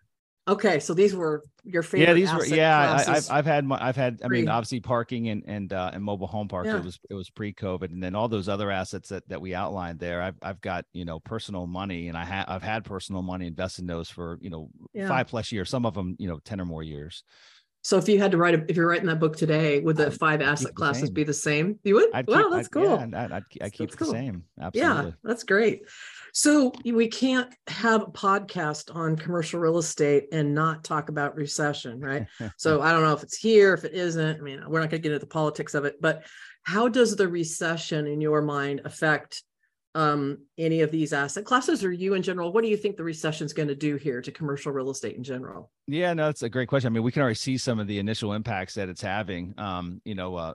Okay, 0.50 0.80
so 0.80 0.94
these 0.94 1.14
were 1.14 1.44
your 1.64 1.82
favorite. 1.82 2.08
Yeah, 2.08 2.14
these 2.14 2.32
were. 2.32 2.44
Yeah, 2.44 3.04
I, 3.06 3.14
have 3.14 3.30
I've 3.30 3.46
had 3.46 3.64
my, 3.64 3.78
I've 3.80 3.94
had. 3.94 4.20
I 4.24 4.28
mean, 4.28 4.48
obviously 4.48 4.80
parking 4.80 5.28
and 5.28 5.44
and 5.46 5.72
uh, 5.72 5.92
and 5.92 6.02
mobile 6.02 6.26
home 6.26 6.48
park. 6.48 6.66
Yeah. 6.66 6.78
It 6.78 6.84
was 6.84 6.98
it 7.08 7.14
was 7.14 7.30
pre 7.30 7.52
COVID, 7.52 7.92
and 7.92 8.02
then 8.02 8.16
all 8.16 8.28
those 8.28 8.48
other 8.48 8.68
assets 8.68 9.10
that 9.10 9.28
that 9.28 9.40
we 9.40 9.54
outlined 9.54 10.00
there. 10.00 10.20
I've 10.20 10.34
I've 10.42 10.60
got 10.60 10.86
you 10.92 11.04
know 11.04 11.20
personal 11.20 11.68
money, 11.68 12.08
and 12.08 12.18
I 12.18 12.24
have 12.24 12.46
I've 12.48 12.62
had 12.64 12.84
personal 12.84 13.22
money 13.22 13.46
invested 13.46 13.82
in 13.82 13.86
those 13.86 14.10
for 14.10 14.38
you 14.40 14.50
know 14.50 14.70
yeah. 14.92 15.06
five 15.06 15.28
plus 15.28 15.52
years. 15.52 15.70
Some 15.70 15.86
of 15.86 15.94
them 15.94 16.16
you 16.18 16.26
know 16.26 16.40
ten 16.44 16.60
or 16.60 16.64
more 16.64 16.82
years. 16.82 17.22
So 17.82 17.96
if 17.96 18.08
you 18.08 18.18
had 18.18 18.32
to 18.32 18.36
write, 18.36 18.54
a, 18.54 18.64
if 18.68 18.76
you're 18.76 18.86
writing 18.86 19.06
that 19.06 19.20
book 19.20 19.36
today, 19.36 19.80
would 19.80 19.96
the 19.96 20.06
I'd 20.06 20.14
five 20.14 20.42
asset 20.42 20.74
classes 20.74 21.04
the 21.04 21.12
be 21.12 21.24
the 21.24 21.32
same? 21.32 21.78
You 21.82 21.94
would? 21.94 22.10
I'd 22.12 22.26
wow, 22.26 22.42
keep, 22.42 22.50
that's 22.50 22.66
I'd, 22.66 22.70
cool. 22.72 22.84
Yeah, 22.84 23.02
I'd, 23.02 23.32
I'd, 23.32 23.42
I'd 23.62 23.72
keep 23.72 23.96
cool. 23.96 24.08
the 24.08 24.12
same. 24.12 24.44
Absolutely. 24.60 25.04
Yeah, 25.06 25.10
that's 25.24 25.44
great. 25.44 25.82
So 26.32 26.72
we 26.84 27.08
can't 27.08 27.52
have 27.68 28.02
a 28.02 28.06
podcast 28.06 28.94
on 28.94 29.16
commercial 29.16 29.60
real 29.60 29.78
estate 29.78 30.28
and 30.30 30.54
not 30.54 30.84
talk 30.84 31.08
about 31.08 31.36
recession, 31.36 32.00
right? 32.00 32.26
so 32.56 32.82
I 32.82 32.92
don't 32.92 33.02
know 33.02 33.14
if 33.14 33.22
it's 33.22 33.38
here, 33.38 33.72
if 33.72 33.84
it 33.84 33.94
isn't. 33.94 34.38
I 34.38 34.42
mean, 34.42 34.62
we're 34.68 34.80
not 34.80 34.90
going 34.90 35.02
to 35.02 35.08
get 35.08 35.12
into 35.12 35.18
the 35.18 35.26
politics 35.26 35.74
of 35.74 35.86
it, 35.86 35.96
but 36.00 36.24
how 36.62 36.88
does 36.88 37.16
the 37.16 37.28
recession, 37.28 38.06
in 38.06 38.20
your 38.20 38.42
mind, 38.42 38.82
affect 38.84 39.42
um, 39.94 40.38
any 40.56 40.82
of 40.82 40.90
these 40.90 41.12
asset 41.12 41.44
classes 41.44 41.82
or 41.84 41.90
you 41.90 42.14
in 42.14 42.22
general? 42.22 42.52
What 42.52 42.62
do 42.62 42.70
you 42.70 42.76
think 42.76 42.96
the 42.96 43.02
recession 43.02 43.44
is 43.44 43.52
going 43.52 43.68
to 43.68 43.74
do 43.74 43.96
here 43.96 44.22
to 44.22 44.30
commercial 44.30 44.72
real 44.72 44.90
estate 44.90 45.16
in 45.16 45.24
general? 45.24 45.72
Yeah, 45.88 46.12
no, 46.14 46.26
that's 46.26 46.42
a 46.42 46.48
great 46.48 46.68
question. 46.68 46.86
I 46.86 46.90
mean, 46.90 47.02
we 47.02 47.10
can 47.10 47.22
already 47.22 47.34
see 47.34 47.58
some 47.58 47.80
of 47.80 47.88
the 47.88 47.98
initial 47.98 48.34
impacts 48.34 48.74
that 48.74 48.88
it's 48.88 49.02
having. 49.02 49.52
Um, 49.58 50.00
you 50.04 50.14
know, 50.14 50.36
uh, 50.36 50.54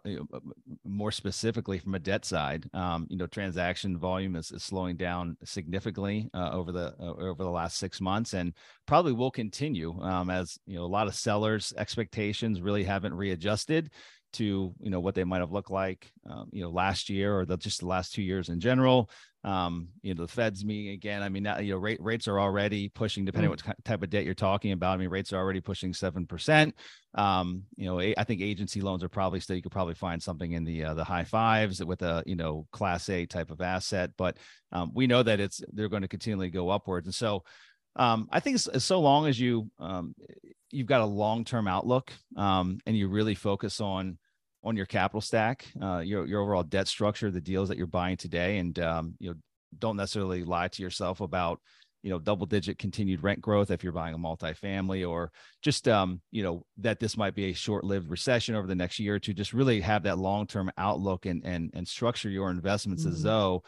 more 0.86 1.12
specifically 1.12 1.80
from 1.80 1.96
a 1.96 2.00
debt 2.00 2.24
side, 2.24 2.70
um, 2.74 3.08
you 3.10 3.18
know, 3.18 3.28
transaction 3.28 3.98
volume 3.98 4.38
is, 4.38 4.52
is 4.52 4.64
slowing 4.64 4.96
down 4.96 5.36
significantly 5.44 6.30
uh, 6.34 6.52
over 6.52 6.72
the 6.72 6.96
uh, 7.00 7.14
over 7.16 7.44
the 7.44 7.50
last 7.50 7.78
six 7.78 8.00
months, 8.00 8.34
and 8.34 8.54
probably 8.86 9.12
will 9.12 9.32
continue 9.32 10.00
um, 10.02 10.30
as 10.30 10.58
you 10.66 10.78
know 10.78 10.86
a 10.86 10.88
lot 10.88 11.08
of 11.08 11.16
sellers' 11.16 11.74
expectations 11.78 12.62
really 12.62 12.86
haven't 12.86 13.14
readjusted 13.14 13.92
to 14.36 14.74
you 14.80 14.90
know 14.90 15.00
what 15.00 15.16
they 15.16 15.24
might 15.24 15.40
have 15.40 15.52
looked 15.52 15.72
like 15.72 16.12
um, 16.30 16.50
you 16.52 16.62
know 16.62 16.70
last 16.70 17.10
year 17.10 17.38
or 17.38 17.46
the, 17.46 17.58
just 17.58 17.80
the 17.80 17.88
last 17.88 18.14
two 18.14 18.24
years 18.24 18.50
in 18.50 18.60
general. 18.60 19.10
Um, 19.44 19.90
you 20.02 20.16
know 20.16 20.24
the 20.24 20.32
fed's 20.32 20.66
meeting 20.66 20.94
again. 20.94 21.22
I 21.22 21.30
mean 21.30 21.44
now, 21.44 21.60
you 21.60 21.74
know 21.74 21.80
rate, 21.80 22.02
rates 22.02 22.28
are 22.28 22.40
already 22.40 22.90
pushing 22.90 23.26
depending 23.26 23.52
mm. 23.52 23.66
what 23.68 23.86
type 23.86 24.02
of 24.02 24.10
debt 24.10 24.26
you're 24.26 24.34
talking 24.34 24.72
about 24.72 24.96
i 24.96 24.98
mean 24.98 25.10
rates 25.10 25.32
are 25.34 25.38
already 25.38 25.62
pushing 25.62 25.94
7% 25.94 26.74
um, 27.14 27.64
you 27.76 27.86
know 27.86 28.00
i 28.00 28.24
think 28.24 28.42
agency 28.42 28.82
loans 28.82 29.04
are 29.04 29.10
probably 29.10 29.40
still 29.40 29.56
you 29.56 29.62
could 29.62 29.72
probably 29.72 29.94
find 29.94 30.22
something 30.22 30.54
in 30.54 30.64
the 30.64 30.84
uh, 30.84 30.94
the 30.96 31.04
high 31.04 31.24
fives 31.24 31.84
with 31.84 32.02
a 32.02 32.24
you 32.26 32.36
know 32.36 32.66
class 32.72 33.08
a 33.10 33.26
type 33.26 33.52
of 33.52 33.62
asset. 33.62 34.12
But 34.18 34.38
um, 34.72 34.92
we 34.94 35.08
know 35.08 35.24
that 35.24 35.40
it's 35.40 35.62
they're 35.74 35.90
going 35.90 36.02
to 36.04 36.08
continually 36.08 36.50
go 36.50 36.70
upwards. 36.70 37.08
And 37.08 37.16
so 37.16 37.44
um, 37.96 38.28
I 38.32 38.40
think 38.40 38.60
so 38.60 39.00
long 39.00 39.28
as 39.28 39.40
you 39.40 39.70
um, 39.80 40.16
you've 40.72 40.88
got 40.88 41.02
a 41.02 41.06
long 41.06 41.46
term 41.46 41.68
outlook 41.68 42.12
um, 42.36 42.80
and 42.86 42.98
you 42.98 43.08
really 43.08 43.36
focus 43.36 43.80
on 43.80 44.18
on 44.66 44.76
your 44.76 44.88
capital 44.88 45.22
stack, 45.22 45.66
uh, 45.82 46.00
your 46.00 46.26
your 46.26 46.42
overall 46.42 46.64
debt 46.64 46.88
structure, 46.88 47.30
the 47.30 47.40
deals 47.40 47.70
that 47.70 47.78
you're 47.78 47.88
buying 47.88 48.18
today, 48.18 48.58
and 48.58 48.78
um, 48.80 49.16
you 49.20 49.30
know 49.30 49.36
don't 49.78 49.98
necessarily 49.98 50.44
lie 50.44 50.68
to 50.68 50.82
yourself 50.82 51.22
about 51.22 51.62
you 52.02 52.10
know 52.10 52.20
double 52.20 52.46
digit 52.46 52.78
continued 52.78 53.24
rent 53.24 53.42
growth 53.42 53.72
if 53.72 53.84
you're 53.84 53.94
buying 53.94 54.16
a 54.16 54.18
multifamily 54.18 55.08
or 55.08 55.32
just 55.62 55.88
um, 55.88 56.20
you 56.32 56.44
know 56.44 56.66
that 56.78 57.00
this 57.00 57.16
might 57.16 57.36
be 57.36 57.46
a 57.46 57.54
short 57.54 57.84
lived 57.84 58.10
recession 58.10 58.56
over 58.56 58.68
the 58.68 58.76
next 58.76 59.00
year 59.00 59.16
or 59.16 59.20
two. 59.20 59.34
Just 59.34 59.54
really 59.54 59.82
have 59.82 60.04
that 60.04 60.18
long 60.18 60.48
term 60.48 60.72
outlook 60.78 61.28
and 61.28 61.46
and 61.46 61.72
and 61.74 61.88
structure 61.88 62.30
your 62.30 62.50
investments 62.50 63.04
mm-hmm. 63.04 63.14
as 63.14 63.22
though 63.22 63.64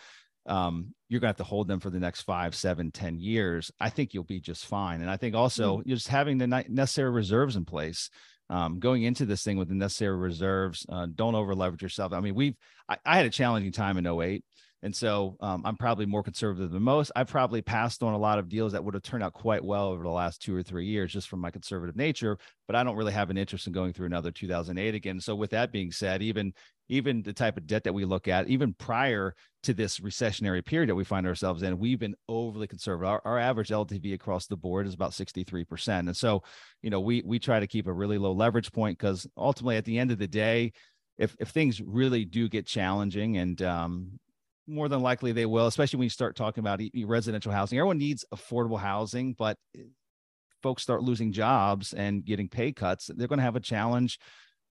um, 0.47 0.95
you're 1.09 1.19
gonna 1.19 1.29
have 1.29 1.37
to 1.37 1.43
hold 1.43 1.67
them 1.67 1.79
for 1.79 1.91
the 1.91 1.99
next 1.99 2.21
five, 2.21 2.55
seven, 2.55 2.89
ten 2.89 3.19
years. 3.19 3.71
I 3.79 3.91
think 3.91 4.13
you'll 4.13 4.23
be 4.23 4.39
just 4.39 4.65
fine. 4.65 5.01
And 5.01 5.11
I 5.11 5.17
think 5.17 5.35
also 5.35 5.77
mm-hmm. 5.77 5.89
just 5.89 6.07
having 6.07 6.39
the 6.39 6.47
necessary 6.47 7.11
reserves 7.11 7.55
in 7.55 7.65
place 7.65 8.09
um, 8.49 8.79
going 8.79 9.03
into 9.03 9.25
this 9.25 9.43
thing 9.43 9.57
with 9.57 9.67
the 9.67 9.75
necessary 9.75 10.15
reserves. 10.15 10.85
Uh, 10.89 11.07
don't 11.13 11.35
over 11.35 11.53
leverage 11.55 11.81
yourself. 11.81 12.13
I 12.13 12.19
mean, 12.19 12.35
we've 12.35 12.55
I, 12.87 12.97
I, 13.05 13.17
had 13.17 13.25
a 13.25 13.29
challenging 13.29 13.71
time 13.71 13.97
in 13.97 14.07
08. 14.07 14.43
And 14.83 14.95
so 14.95 15.37
um, 15.39 15.63
I'm 15.65 15.75
probably 15.75 16.05
more 16.05 16.21
conservative 16.21 16.71
than 16.71 16.83
most. 16.83 17.11
I 17.15 17.23
probably 17.23 17.63
passed 17.63 18.03
on 18.03 18.13
a 18.13 18.17
lot 18.17 18.37
of 18.37 18.47
deals 18.47 18.73
that 18.73 18.83
would 18.83 18.93
have 18.93 19.01
turned 19.01 19.23
out 19.23 19.33
quite 19.33 19.65
well 19.65 19.87
over 19.87 20.03
the 20.03 20.09
last 20.09 20.41
two 20.41 20.55
or 20.55 20.61
three 20.61 20.85
years 20.85 21.11
just 21.11 21.27
from 21.27 21.39
my 21.39 21.49
conservative 21.49 21.95
nature. 21.95 22.37
But 22.67 22.75
I 22.75 22.83
don't 22.83 22.95
really 22.95 23.13
have 23.13 23.31
an 23.31 23.37
interest 23.37 23.65
in 23.65 23.73
going 23.73 23.93
through 23.93 24.05
another 24.05 24.31
2008 24.31 24.93
again. 24.93 25.19
So 25.19 25.35
with 25.35 25.49
that 25.51 25.71
being 25.71 25.91
said, 25.91 26.21
even 26.21 26.53
even 26.89 27.21
the 27.21 27.33
type 27.33 27.57
of 27.57 27.67
debt 27.67 27.83
that 27.83 27.93
we 27.93 28.05
look 28.05 28.27
at, 28.27 28.47
even 28.47 28.73
prior 28.73 29.35
to 29.63 29.73
this 29.73 29.99
recessionary 29.99 30.65
period 30.65 30.89
that 30.89 30.95
we 30.95 31.03
find 31.03 31.27
ourselves 31.27 31.63
in, 31.63 31.79
we've 31.79 31.99
been 31.99 32.15
overly 32.29 32.67
conservative. 32.67 33.09
Our, 33.09 33.21
our 33.25 33.39
average 33.39 33.69
LTV 33.69 34.13
across 34.13 34.47
the 34.47 34.57
board 34.57 34.87
is 34.87 34.93
about 34.93 35.11
63%. 35.11 35.99
And 35.99 36.15
so, 36.15 36.43
you 36.81 36.89
know, 36.89 36.99
we 36.99 37.21
we 37.25 37.39
try 37.39 37.59
to 37.59 37.67
keep 37.67 37.87
a 37.87 37.93
really 37.93 38.17
low 38.17 38.31
leverage 38.31 38.71
point 38.71 38.97
because 38.97 39.27
ultimately 39.35 39.77
at 39.77 39.85
the 39.85 39.99
end 39.99 40.11
of 40.11 40.19
the 40.19 40.27
day, 40.27 40.71
if 41.17 41.35
if 41.39 41.49
things 41.49 41.81
really 41.81 42.25
do 42.25 42.47
get 42.47 42.65
challenging 42.65 43.37
and 43.37 43.61
um, 43.61 44.19
more 44.67 44.89
than 44.89 45.01
likely 45.01 45.31
they 45.31 45.45
will, 45.45 45.67
especially 45.67 45.97
when 45.97 46.05
you 46.05 46.09
start 46.09 46.35
talking 46.35 46.61
about 46.61 46.81
residential 47.05 47.51
housing. 47.51 47.79
Everyone 47.79 47.97
needs 47.97 48.25
affordable 48.33 48.79
housing, 48.79 49.33
but 49.33 49.57
folks 50.61 50.83
start 50.83 51.03
losing 51.03 51.31
jobs 51.31 51.93
and 51.93 52.25
getting 52.25 52.49
pay 52.49 52.71
cuts, 52.71 53.09
they're 53.15 53.27
going 53.27 53.39
to 53.39 53.43
have 53.43 53.55
a 53.55 53.61
challenge 53.61 54.19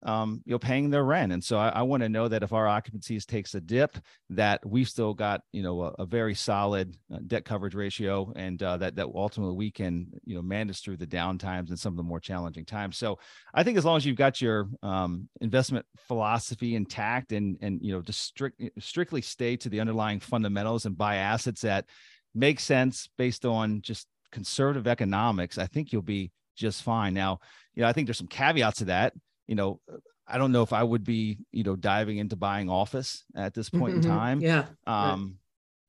um, 0.02 0.42
you 0.44 0.52
know, 0.52 0.58
paying 0.58 0.90
their 0.90 1.04
rent. 1.04 1.32
And 1.32 1.42
so 1.42 1.58
I, 1.58 1.68
I 1.68 1.82
want 1.82 2.02
to 2.02 2.08
know 2.08 2.28
that 2.28 2.42
if 2.42 2.52
our 2.52 2.66
occupancies 2.66 3.26
takes 3.26 3.54
a 3.54 3.60
dip, 3.60 3.96
that 4.30 4.64
we've 4.64 4.88
still 4.88 5.14
got, 5.14 5.40
you 5.52 5.62
know, 5.62 5.82
a, 5.82 5.94
a 6.00 6.06
very 6.06 6.34
solid 6.34 6.96
uh, 7.12 7.18
debt 7.26 7.44
coverage 7.44 7.74
ratio 7.74 8.32
and 8.36 8.62
uh, 8.62 8.76
that, 8.76 8.96
that 8.96 9.08
ultimately 9.14 9.56
we 9.56 9.70
can, 9.70 10.06
you 10.24 10.36
know, 10.36 10.42
manage 10.42 10.82
through 10.82 10.98
the 10.98 11.06
downtimes 11.06 11.70
and 11.70 11.78
some 11.78 11.92
of 11.92 11.96
the 11.96 12.02
more 12.02 12.20
challenging 12.20 12.64
times. 12.64 12.96
So 12.96 13.18
I 13.54 13.62
think 13.62 13.78
as 13.78 13.84
long 13.84 13.96
as 13.96 14.06
you've 14.06 14.16
got 14.16 14.40
your 14.40 14.68
um, 14.82 15.28
investment 15.40 15.86
philosophy 16.06 16.76
intact 16.76 17.32
and, 17.32 17.56
and, 17.60 17.80
you 17.82 17.92
know, 17.92 18.02
just 18.02 18.20
strict, 18.20 18.62
strictly 18.78 19.22
stay 19.22 19.56
to 19.56 19.68
the 19.68 19.80
underlying 19.80 20.20
fundamentals 20.20 20.86
and 20.86 20.96
buy 20.96 21.16
assets 21.16 21.62
that 21.62 21.86
make 22.34 22.60
sense 22.60 23.08
based 23.16 23.44
on 23.44 23.80
just 23.80 24.06
conservative 24.30 24.86
economics, 24.86 25.56
I 25.56 25.66
think 25.66 25.92
you'll 25.92 26.02
be 26.02 26.30
just 26.56 26.82
fine. 26.82 27.14
Now, 27.14 27.40
you 27.74 27.82
know, 27.82 27.88
I 27.88 27.92
think 27.92 28.06
there's 28.06 28.18
some 28.18 28.26
caveats 28.26 28.78
to 28.78 28.86
that 28.86 29.12
you 29.46 29.54
know, 29.54 29.80
I 30.26 30.38
don't 30.38 30.52
know 30.52 30.62
if 30.62 30.72
I 30.72 30.82
would 30.82 31.04
be, 31.04 31.38
you 31.52 31.62
know, 31.62 31.76
diving 31.76 32.18
into 32.18 32.36
buying 32.36 32.68
office 32.68 33.24
at 33.34 33.54
this 33.54 33.70
point 33.70 33.96
mm-hmm. 33.96 34.10
in 34.10 34.16
time. 34.16 34.40
Yeah. 34.40 34.64
Um, 34.86 35.38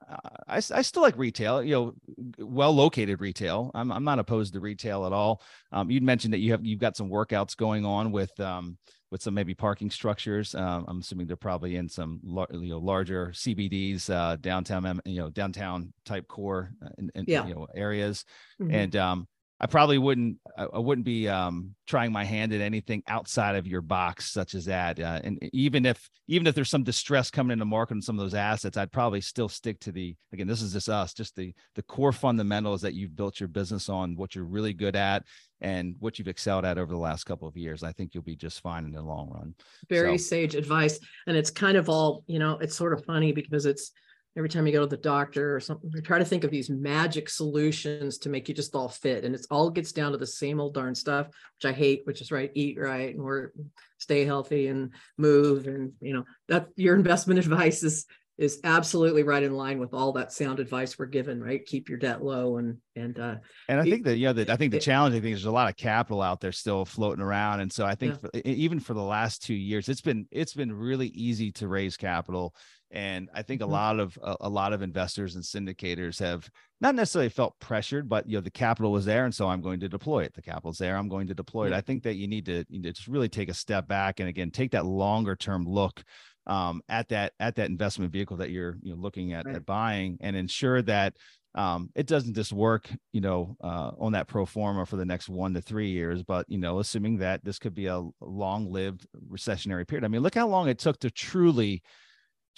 right. 0.09 0.19
I, 0.47 0.57
I 0.57 0.81
still 0.83 1.01
like 1.01 1.17
retail, 1.17 1.61
you 1.61 1.73
know, 1.73 1.93
well 2.39 2.73
located 2.73 3.19
retail. 3.19 3.71
I'm, 3.73 3.91
I'm 3.91 4.03
not 4.03 4.19
opposed 4.19 4.53
to 4.53 4.59
retail 4.59 5.05
at 5.05 5.11
all. 5.11 5.41
Um, 5.71 5.91
you'd 5.91 6.03
mentioned 6.03 6.33
that 6.33 6.39
you 6.39 6.51
have, 6.51 6.63
you've 6.63 6.79
got 6.79 6.95
some 6.95 7.09
workouts 7.09 7.57
going 7.57 7.85
on 7.85 8.11
with, 8.11 8.39
um, 8.39 8.77
with 9.11 9.21
some 9.21 9.33
maybe 9.33 9.53
parking 9.53 9.89
structures. 9.89 10.53
Um, 10.55 10.85
I'm 10.87 10.99
assuming 10.99 11.27
they're 11.27 11.35
probably 11.35 11.77
in 11.77 11.89
some 11.89 12.19
you 12.23 12.69
know 12.69 12.79
larger 12.79 13.27
CBDs, 13.27 14.09
uh, 14.09 14.35
downtown 14.37 14.99
you 15.05 15.21
know 15.21 15.29
downtown 15.29 15.93
type 16.05 16.27
core 16.27 16.71
uh, 16.85 16.89
in, 16.97 17.11
in 17.15 17.25
yeah. 17.27 17.47
you 17.47 17.55
know 17.55 17.67
areas, 17.73 18.25
mm-hmm. 18.61 18.73
and 18.73 18.95
um, 18.95 19.27
I 19.59 19.65
probably 19.65 19.97
wouldn't 19.97 20.37
I 20.55 20.77
wouldn't 20.77 21.05
be 21.05 21.27
um, 21.27 21.73
trying 21.87 22.11
my 22.11 22.23
hand 22.23 22.53
at 22.53 22.61
anything 22.61 23.01
outside 23.07 23.55
of 23.55 23.65
your 23.65 23.81
box 23.81 24.31
such 24.31 24.53
as 24.53 24.65
that. 24.65 24.99
Uh, 24.99 25.19
and 25.23 25.39
even 25.51 25.85
if 25.85 26.09
even 26.27 26.45
if 26.45 26.53
there's 26.53 26.69
some 26.69 26.83
distress 26.83 27.31
coming 27.31 27.53
in 27.53 27.59
the 27.59 27.65
market 27.65 27.95
on 27.95 28.01
some 28.01 28.19
of 28.19 28.23
those 28.23 28.35
assets, 28.35 28.77
I'd 28.77 28.91
probably 28.91 29.21
still 29.21 29.49
stick 29.49 29.79
to 29.81 29.91
the 29.91 30.15
again 30.31 30.45
this 30.45 30.61
is 30.61 30.73
just 30.73 30.89
us 30.89 31.13
just 31.13 31.35
the 31.35 31.53
the 31.73 31.81
core 31.83 32.11
fundamentals 32.11 32.81
that 32.81 32.93
you've 32.93 33.15
built 33.15 33.39
your 33.39 33.49
business 33.49 33.89
on, 33.89 34.15
what 34.15 34.35
you're 34.35 34.45
really 34.45 34.73
good 34.73 34.95
at, 34.95 35.23
and 35.59 35.95
what 35.99 36.19
you've 36.19 36.27
excelled 36.27 36.65
at 36.65 36.77
over 36.77 36.93
the 36.93 36.99
last 36.99 37.23
couple 37.23 37.47
of 37.47 37.57
years. 37.57 37.81
I 37.81 37.91
think 37.93 38.13
you'll 38.13 38.23
be 38.23 38.35
just 38.35 38.61
fine 38.61 38.85
in 38.85 38.91
the 38.91 39.01
long 39.01 39.31
run. 39.31 39.55
Very 39.89 40.19
so. 40.19 40.29
sage 40.29 40.53
advice, 40.53 40.99
and 41.25 41.35
it's 41.35 41.49
kind 41.49 41.77
of 41.77 41.89
all 41.89 42.23
you 42.27 42.37
know. 42.37 42.59
It's 42.59 42.75
sort 42.75 42.93
of 42.93 43.03
funny 43.05 43.31
because 43.31 43.65
it's 43.65 43.91
every 44.37 44.49
time 44.49 44.67
you 44.67 44.73
go 44.73 44.81
to 44.81 44.87
the 44.87 44.97
doctor 44.97 45.55
or 45.55 45.59
something, 45.59 45.89
we 45.93 46.01
try 46.01 46.19
to 46.19 46.25
think 46.25 46.43
of 46.43 46.51
these 46.51 46.69
magic 46.69 47.27
solutions 47.27 48.19
to 48.19 48.29
make 48.29 48.47
you 48.47 48.53
just 48.53 48.75
all 48.75 48.87
fit. 48.87 49.25
And 49.25 49.33
it's 49.33 49.47
all 49.49 49.69
gets 49.71 49.91
down 49.91 50.11
to 50.11 50.17
the 50.17 50.27
same 50.27 50.59
old 50.59 50.75
darn 50.75 50.93
stuff, 50.93 51.27
which 51.27 51.65
I 51.65 51.71
hate, 51.75 52.01
which 52.05 52.21
is 52.21 52.31
right, 52.31 52.51
eat 52.53 52.77
right 52.79 53.15
and 53.15 53.23
work, 53.23 53.53
stay 53.97 54.25
healthy 54.25 54.67
and 54.67 54.91
move. 55.17 55.65
And 55.65 55.93
you 55.99 56.13
know, 56.13 56.23
that 56.49 56.67
your 56.75 56.95
investment 56.95 57.39
advice 57.45 57.81
is 57.83 58.05
is 58.37 58.59
absolutely 58.63 59.23
right 59.23 59.41
in 59.41 59.55
line 59.55 59.79
with 59.79 59.95
all 59.95 60.11
that 60.11 60.31
sound 60.31 60.59
advice 60.59 60.99
we're 60.99 61.07
given, 61.07 61.41
right? 61.41 61.65
Keep 61.65 61.89
your 61.89 61.97
debt 61.97 62.23
low 62.23 62.57
and 62.57 62.77
and 62.95 63.17
uh 63.17 63.35
and 63.67 63.79
I 63.79 63.83
think 63.83 64.03
that 64.03 64.17
yeah, 64.17 64.33
that 64.33 64.51
I 64.51 64.55
think 64.55 64.71
the 64.71 64.79
challenging 64.79 65.23
thing 65.23 65.33
is 65.33 65.39
there's 65.39 65.45
a 65.45 65.51
lot 65.51 65.69
of 65.69 65.75
capital 65.75 66.21
out 66.21 66.39
there 66.39 66.51
still 66.51 66.85
floating 66.85 67.23
around. 67.23 67.61
And 67.61 67.73
so 67.73 67.85
I 67.85 67.95
think 67.95 68.13
yeah. 68.13 68.41
for, 68.41 68.47
even 68.47 68.79
for 68.79 68.93
the 68.93 69.01
last 69.01 69.41
two 69.41 69.55
years, 69.55 69.89
it's 69.89 70.01
been 70.01 70.27
it's 70.29 70.53
been 70.53 70.71
really 70.71 71.07
easy 71.07 71.51
to 71.53 71.67
raise 71.67 71.97
capital 71.97 72.53
and 72.91 73.29
i 73.33 73.41
think 73.41 73.61
a 73.61 73.63
mm-hmm. 73.63 73.73
lot 73.73 73.99
of 73.99 74.17
a, 74.21 74.37
a, 74.41 74.49
lot 74.49 74.73
of 74.73 74.81
investors 74.81 75.35
and 75.35 75.43
syndicators 75.43 76.19
have 76.19 76.49
not 76.79 76.95
necessarily 76.95 77.29
felt 77.29 77.57
pressured 77.59 78.07
but 78.07 78.27
you 78.27 78.37
know 78.37 78.41
the 78.41 78.49
capital 78.49 78.91
was 78.91 79.05
there 79.05 79.25
and 79.25 79.35
so 79.35 79.47
i'm 79.47 79.61
going 79.61 79.79
to 79.79 79.89
deploy 79.89 80.23
it 80.23 80.33
the 80.33 80.41
capital's 80.41 80.77
there 80.77 80.95
i'm 80.95 81.09
going 81.09 81.27
to 81.27 81.33
deploy 81.33 81.67
it 81.67 81.73
i 81.73 81.81
think 81.81 82.03
that 82.03 82.15
you 82.15 82.27
need 82.27 82.45
to, 82.45 82.65
you 82.69 82.79
need 82.79 82.83
to 82.83 82.93
just 82.93 83.07
really 83.07 83.29
take 83.29 83.49
a 83.49 83.53
step 83.53 83.87
back 83.87 84.19
and 84.19 84.29
again 84.29 84.51
take 84.51 84.71
that 84.71 84.85
longer 84.85 85.35
term 85.35 85.65
look 85.65 86.03
um, 86.45 86.81
at 86.87 87.09
that 87.09 87.33
at 87.41 87.55
that 87.55 87.69
investment 87.69 88.11
vehicle 88.11 88.37
that 88.37 88.51
you're 88.51 88.77
you 88.81 88.95
know 88.95 89.01
looking 89.01 89.33
at, 89.33 89.45
right. 89.45 89.55
at 89.55 89.65
buying 89.65 90.17
and 90.21 90.35
ensure 90.35 90.81
that 90.81 91.13
um, 91.57 91.89
it 91.95 92.05
doesn't 92.05 92.35
just 92.35 92.53
work, 92.53 92.87
you 93.13 93.19
know, 93.19 93.57
uh, 93.63 93.89
on 93.99 94.11
that 94.11 94.27
pro 94.27 94.45
forma 94.45 94.85
for 94.85 94.95
the 94.95 95.05
next 95.05 95.27
one 95.27 95.55
to 95.55 95.61
three 95.61 95.89
years, 95.89 96.21
but 96.21 96.45
you 96.47 96.59
know, 96.59 96.77
assuming 96.77 97.17
that 97.17 97.43
this 97.43 97.57
could 97.57 97.73
be 97.73 97.87
a 97.87 98.03
long-lived 98.21 99.07
recessionary 99.31 99.87
period. 99.87 100.05
I 100.05 100.07
mean, 100.07 100.21
look 100.21 100.35
how 100.35 100.47
long 100.47 100.69
it 100.69 100.77
took 100.77 100.99
to 100.99 101.09
truly 101.09 101.81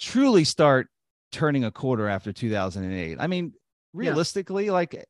truly 0.00 0.44
start 0.44 0.88
turning 1.30 1.64
a 1.64 1.70
quarter 1.70 2.08
after 2.08 2.32
2008. 2.32 3.18
I 3.20 3.26
mean, 3.26 3.52
realistically, 3.92 4.66
yeah. 4.66 4.72
like 4.72 5.06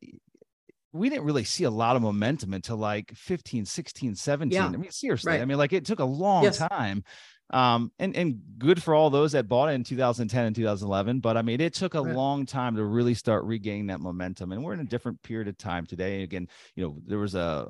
we 0.93 1.09
didn't 1.09 1.25
really 1.25 1.45
see 1.45 1.65
a 1.65 1.71
lot 1.71 1.97
of 1.97 2.03
momentum 2.03 2.53
until 2.53 2.77
like 2.77 3.13
15, 3.15 3.65
16, 3.65 4.15
17. 4.17 4.55
Yeah. 4.55 4.67
I 4.67 4.71
mean, 4.71 4.91
seriously, 4.91 5.33
right. 5.33 5.41
I 5.41 5.45
mean, 5.45 5.59
like 5.59 5.73
it 5.73 5.85
took 5.85 6.01
a 6.01 6.05
long 6.05 6.45
yes. 6.45 6.59
time. 6.59 7.05
Um, 7.53 7.91
and, 7.99 8.15
and 8.15 8.41
good 8.59 8.81
for 8.81 8.95
all 8.95 9.11
those 9.11 9.33
that 9.33 9.49
bought 9.49 9.71
it 9.71 9.73
in 9.73 9.83
2010 9.83 10.47
and 10.47 10.55
2011. 10.55 11.19
But 11.19 11.37
I 11.37 11.43
mean, 11.43 11.61
it 11.61 11.75
took 11.75 11.95
a 11.95 12.03
right. 12.03 12.15
long 12.15 12.47
time 12.47 12.77
to 12.77 12.85
really 12.85 13.15
start 13.15 13.45
regaining 13.45 13.89
that 13.89 14.01
momentum. 14.01 14.53
And 14.53 14.63
we're 14.63 14.75
in 14.75 14.81
a 14.81 14.85
different 14.85 15.21
period 15.23 15.49
of 15.49 15.59
time 15.59 15.85
today. 15.85 16.23
Again, 16.23 16.47
you 16.77 16.85
know, 16.85 16.97
there 17.07 17.19
was 17.19 17.35
a 17.35 17.69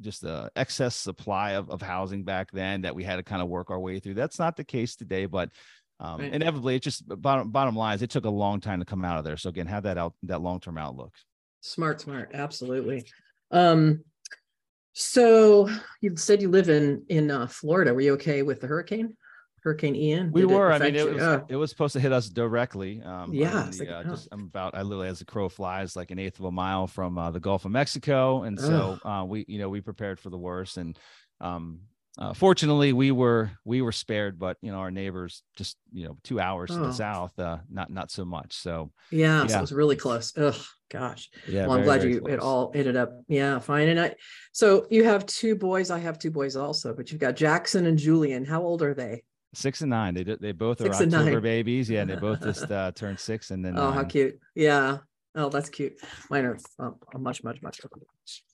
just 0.00 0.22
a 0.22 0.50
excess 0.54 0.94
supply 0.94 1.52
of, 1.52 1.70
of 1.70 1.82
housing 1.82 2.22
back 2.22 2.52
then 2.52 2.82
that 2.82 2.94
we 2.94 3.02
had 3.02 3.16
to 3.16 3.24
kind 3.24 3.42
of 3.42 3.48
work 3.48 3.70
our 3.70 3.80
way 3.80 3.98
through. 3.98 4.14
That's 4.14 4.38
not 4.38 4.56
the 4.56 4.64
case 4.64 4.94
today, 4.94 5.26
but 5.26 5.50
um, 5.98 6.20
right. 6.20 6.32
inevitably 6.32 6.76
it 6.76 6.82
just 6.82 7.04
bottom 7.20 7.50
bottom 7.50 7.74
line 7.74 7.94
is 7.94 8.02
it 8.02 8.10
took 8.10 8.24
a 8.24 8.30
long 8.30 8.60
time 8.60 8.80
to 8.80 8.84
come 8.84 9.04
out 9.04 9.18
of 9.18 9.24
there. 9.24 9.36
So 9.36 9.48
again 9.48 9.66
have 9.66 9.84
that 9.84 9.96
out 9.96 10.14
that 10.24 10.42
long-term 10.42 10.76
outlook. 10.78 11.12
Smart 11.60 12.00
smart. 12.00 12.30
Absolutely. 12.34 13.06
Um 13.50 14.04
so 14.92 15.68
you 16.00 16.16
said 16.16 16.42
you 16.42 16.50
live 16.50 16.68
in 16.68 17.04
in 17.08 17.30
uh, 17.30 17.46
florida. 17.46 17.94
Were 17.94 18.00
you 18.00 18.12
okay 18.14 18.42
with 18.42 18.60
the 18.60 18.66
hurricane? 18.66 19.16
Hurricane 19.62 19.96
ian? 19.96 20.32
We 20.32 20.44
were. 20.44 20.70
I 20.70 20.78
mean 20.78 20.94
it 20.94 21.14
was, 21.14 21.22
oh. 21.22 21.44
it 21.48 21.56
was 21.56 21.70
supposed 21.70 21.94
to 21.94 22.00
hit 22.00 22.12
us 22.12 22.28
directly 22.28 23.00
um 23.02 23.32
yeah 23.32 23.68
the, 23.70 23.78
like, 23.78 23.88
uh, 23.88 24.02
oh. 24.04 24.10
just 24.10 24.28
i'm 24.32 24.42
about 24.44 24.74
i 24.74 24.82
literally 24.82 25.08
as 25.08 25.22
a 25.22 25.24
crow 25.24 25.48
flies 25.48 25.96
like 25.96 26.10
an 26.10 26.18
eighth 26.18 26.38
of 26.38 26.44
a 26.44 26.52
mile 26.52 26.86
from 26.86 27.16
uh, 27.16 27.30
the 27.30 27.40
gulf 27.40 27.64
of 27.64 27.70
mexico. 27.70 28.42
And 28.42 28.60
so 28.60 28.98
uh, 29.02 29.24
we 29.26 29.46
you 29.48 29.58
know 29.58 29.70
we 29.70 29.80
prepared 29.80 30.20
for 30.20 30.28
the 30.28 30.38
worst 30.38 30.76
and 30.76 30.98
um 31.40 31.80
uh, 32.18 32.32
fortunately 32.32 32.92
we 32.92 33.10
were 33.10 33.50
we 33.64 33.82
were 33.82 33.92
spared 33.92 34.38
but 34.38 34.56
you 34.62 34.70
know 34.70 34.78
our 34.78 34.90
neighbors 34.90 35.42
just 35.56 35.76
you 35.92 36.06
know 36.06 36.16
two 36.24 36.40
hours 36.40 36.70
oh. 36.70 36.74
to 36.74 36.80
the 36.80 36.88
oh. 36.88 36.92
south 36.92 37.38
uh 37.38 37.58
not 37.70 37.90
not 37.90 38.10
so 38.10 38.24
much 38.24 38.54
so 38.54 38.90
yeah, 39.10 39.42
yeah. 39.42 39.46
So 39.46 39.58
it 39.58 39.60
was 39.60 39.72
really 39.72 39.96
close 39.96 40.32
oh 40.36 40.58
gosh 40.90 41.28
yeah 41.48 41.66
well 41.66 41.78
i'm 41.78 41.84
glad 41.84 42.02
you 42.04 42.20
close. 42.20 42.34
it 42.34 42.40
all 42.40 42.70
ended 42.74 42.96
up 42.96 43.10
yeah 43.28 43.58
fine 43.58 43.88
and 43.88 44.00
i 44.00 44.14
so 44.52 44.86
you 44.88 45.02
have 45.04 45.26
two 45.26 45.56
boys 45.56 45.90
i 45.90 45.98
have 45.98 46.18
two 46.18 46.30
boys 46.30 46.54
also 46.56 46.94
but 46.94 47.10
you've 47.10 47.20
got 47.20 47.34
jackson 47.34 47.86
and 47.86 47.98
julian 47.98 48.44
how 48.44 48.62
old 48.62 48.82
are 48.82 48.94
they 48.94 49.22
six 49.52 49.80
and 49.80 49.90
nine 49.90 50.14
they 50.14 50.22
they 50.22 50.52
both 50.52 50.78
six 50.78 51.00
are 51.00 51.04
october 51.04 51.40
babies 51.40 51.90
yeah 51.90 52.04
they 52.04 52.14
both 52.14 52.40
just 52.40 52.70
uh 52.70 52.92
turned 52.92 53.18
six 53.18 53.50
and 53.50 53.64
then 53.64 53.76
oh 53.76 53.86
nine. 53.86 53.94
how 53.94 54.04
cute 54.04 54.38
yeah 54.54 54.98
oh 55.34 55.48
that's 55.48 55.68
cute 55.68 55.94
mine 56.30 56.44
are 56.44 56.58
uh, 56.78 56.90
much 57.18 57.42
much 57.42 57.60
much 57.62 57.80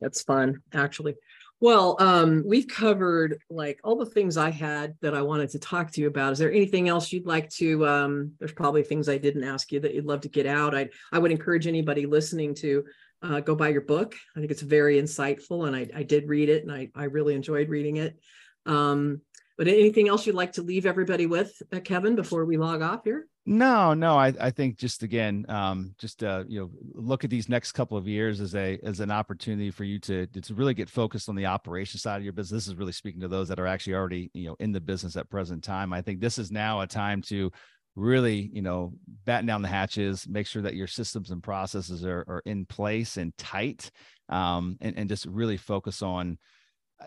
that's 0.00 0.22
fun 0.22 0.62
actually 0.72 1.14
well, 1.62 1.96
um, 2.00 2.42
we've 2.44 2.66
covered 2.66 3.38
like 3.48 3.78
all 3.84 3.94
the 3.94 4.04
things 4.04 4.36
I 4.36 4.50
had 4.50 4.96
that 5.00 5.14
I 5.14 5.22
wanted 5.22 5.50
to 5.50 5.60
talk 5.60 5.92
to 5.92 6.00
you 6.00 6.08
about. 6.08 6.32
Is 6.32 6.40
there 6.40 6.50
anything 6.50 6.88
else 6.88 7.12
you'd 7.12 7.24
like 7.24 7.48
to? 7.50 7.86
Um, 7.86 8.32
there's 8.40 8.52
probably 8.52 8.82
things 8.82 9.08
I 9.08 9.16
didn't 9.16 9.44
ask 9.44 9.70
you 9.70 9.78
that 9.78 9.94
you'd 9.94 10.04
love 10.04 10.22
to 10.22 10.28
get 10.28 10.44
out. 10.44 10.74
I 10.74 10.88
I 11.12 11.20
would 11.20 11.30
encourage 11.30 11.68
anybody 11.68 12.04
listening 12.04 12.56
to 12.56 12.84
uh, 13.22 13.38
go 13.38 13.54
buy 13.54 13.68
your 13.68 13.82
book. 13.82 14.16
I 14.36 14.40
think 14.40 14.50
it's 14.50 14.60
very 14.60 15.00
insightful, 15.00 15.68
and 15.68 15.76
I 15.76 15.88
I 15.94 16.02
did 16.02 16.28
read 16.28 16.48
it, 16.48 16.64
and 16.64 16.72
I 16.72 16.90
I 16.96 17.04
really 17.04 17.36
enjoyed 17.36 17.68
reading 17.68 17.98
it. 17.98 18.18
Um, 18.66 19.20
but 19.56 19.68
anything 19.68 20.08
else 20.08 20.26
you'd 20.26 20.34
like 20.34 20.54
to 20.54 20.62
leave 20.62 20.84
everybody 20.84 21.26
with, 21.26 21.62
uh, 21.72 21.78
Kevin, 21.78 22.16
before 22.16 22.44
we 22.44 22.56
log 22.56 22.82
off 22.82 23.04
here? 23.04 23.28
No, 23.44 23.92
no. 23.92 24.16
I, 24.16 24.32
I 24.40 24.50
think 24.50 24.78
just 24.78 25.02
again, 25.02 25.44
um, 25.48 25.94
just 25.98 26.22
uh, 26.22 26.44
you 26.46 26.60
know, 26.60 26.70
look 26.94 27.24
at 27.24 27.30
these 27.30 27.48
next 27.48 27.72
couple 27.72 27.98
of 27.98 28.06
years 28.06 28.40
as 28.40 28.54
a 28.54 28.78
as 28.84 29.00
an 29.00 29.10
opportunity 29.10 29.72
for 29.72 29.82
you 29.82 29.98
to 30.00 30.26
to 30.28 30.54
really 30.54 30.74
get 30.74 30.88
focused 30.88 31.28
on 31.28 31.34
the 31.34 31.46
operation 31.46 31.98
side 31.98 32.18
of 32.18 32.22
your 32.22 32.32
business. 32.32 32.64
This 32.64 32.68
is 32.72 32.78
really 32.78 32.92
speaking 32.92 33.20
to 33.22 33.28
those 33.28 33.48
that 33.48 33.58
are 33.58 33.66
actually 33.66 33.94
already 33.94 34.30
you 34.32 34.46
know 34.46 34.56
in 34.60 34.70
the 34.70 34.80
business 34.80 35.16
at 35.16 35.28
present 35.28 35.64
time. 35.64 35.92
I 35.92 36.02
think 36.02 36.20
this 36.20 36.38
is 36.38 36.52
now 36.52 36.82
a 36.82 36.86
time 36.86 37.20
to 37.22 37.50
really 37.96 38.48
you 38.52 38.62
know 38.62 38.92
batten 39.24 39.46
down 39.46 39.62
the 39.62 39.68
hatches, 39.68 40.28
make 40.28 40.46
sure 40.46 40.62
that 40.62 40.76
your 40.76 40.86
systems 40.86 41.32
and 41.32 41.42
processes 41.42 42.04
are 42.04 42.24
are 42.28 42.42
in 42.46 42.64
place 42.64 43.16
and 43.16 43.36
tight, 43.38 43.90
um, 44.28 44.76
and 44.80 44.96
and 44.96 45.08
just 45.08 45.26
really 45.26 45.56
focus 45.56 46.00
on 46.00 46.38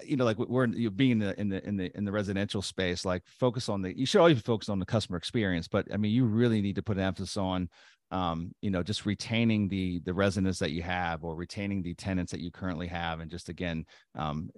you 0.03 0.17
know, 0.17 0.25
like 0.25 0.37
we're 0.37 0.67
you 0.67 0.89
being 0.89 1.11
in 1.11 1.19
the 1.19 1.39
in 1.39 1.49
the 1.49 1.67
in 1.67 1.77
the 1.77 1.97
in 1.97 2.05
the 2.05 2.11
residential 2.11 2.61
space, 2.61 3.05
like 3.05 3.23
focus 3.25 3.69
on 3.69 3.81
the. 3.81 3.97
You 3.97 4.05
should 4.05 4.19
always 4.19 4.41
focus 4.41 4.69
on 4.69 4.79
the 4.79 4.85
customer 4.85 5.17
experience, 5.17 5.67
but 5.67 5.87
I 5.93 5.97
mean, 5.97 6.11
you 6.11 6.25
really 6.25 6.61
need 6.61 6.75
to 6.75 6.83
put 6.83 6.97
an 6.97 7.03
emphasis 7.03 7.37
on, 7.37 7.69
um, 8.11 8.51
you 8.61 8.71
know, 8.71 8.83
just 8.83 9.05
retaining 9.05 9.67
the 9.67 9.99
the 10.05 10.13
residents 10.13 10.59
that 10.59 10.71
you 10.71 10.81
have, 10.83 11.23
or 11.23 11.35
retaining 11.35 11.81
the 11.81 11.93
tenants 11.93 12.31
that 12.31 12.41
you 12.41 12.51
currently 12.51 12.87
have, 12.87 13.19
and 13.19 13.29
just 13.29 13.49
again, 13.49 13.85
um, 14.15 14.49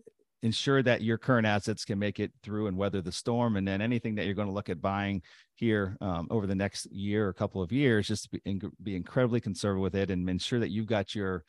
ensure 0.44 0.84
that 0.84 1.02
your 1.02 1.18
current 1.18 1.48
assets 1.48 1.84
can 1.84 1.98
make 1.98 2.20
it 2.20 2.32
through 2.44 2.68
and 2.68 2.78
weather 2.78 3.02
the 3.02 3.12
storm 3.12 3.58
and 3.58 3.68
then 3.68 3.82
anything 3.82 4.16
that 4.16 4.26
you're 4.26 4.36
going 4.36 4.48
to 4.48 4.54
look 4.54 4.70
at 4.70 4.82
buying 4.82 5.22
here 5.56 5.98
um, 6.00 6.28
over 6.30 6.46
the 6.46 6.54
next 6.56 6.86
year 6.92 7.28
or 7.28 7.34
couple 7.34 7.62
of 7.62 7.72
years 7.72 8.08
just 8.08 8.30
be, 8.32 8.62
be 8.84 8.96
incredibly 8.96 9.42
conservative 9.42 9.82
with 9.82 9.96
it 9.96 10.12
and 10.12 10.30
ensure 10.30 10.60
that 10.60 10.70
you've 10.70 10.86
got 10.86 11.16
your 11.16 11.44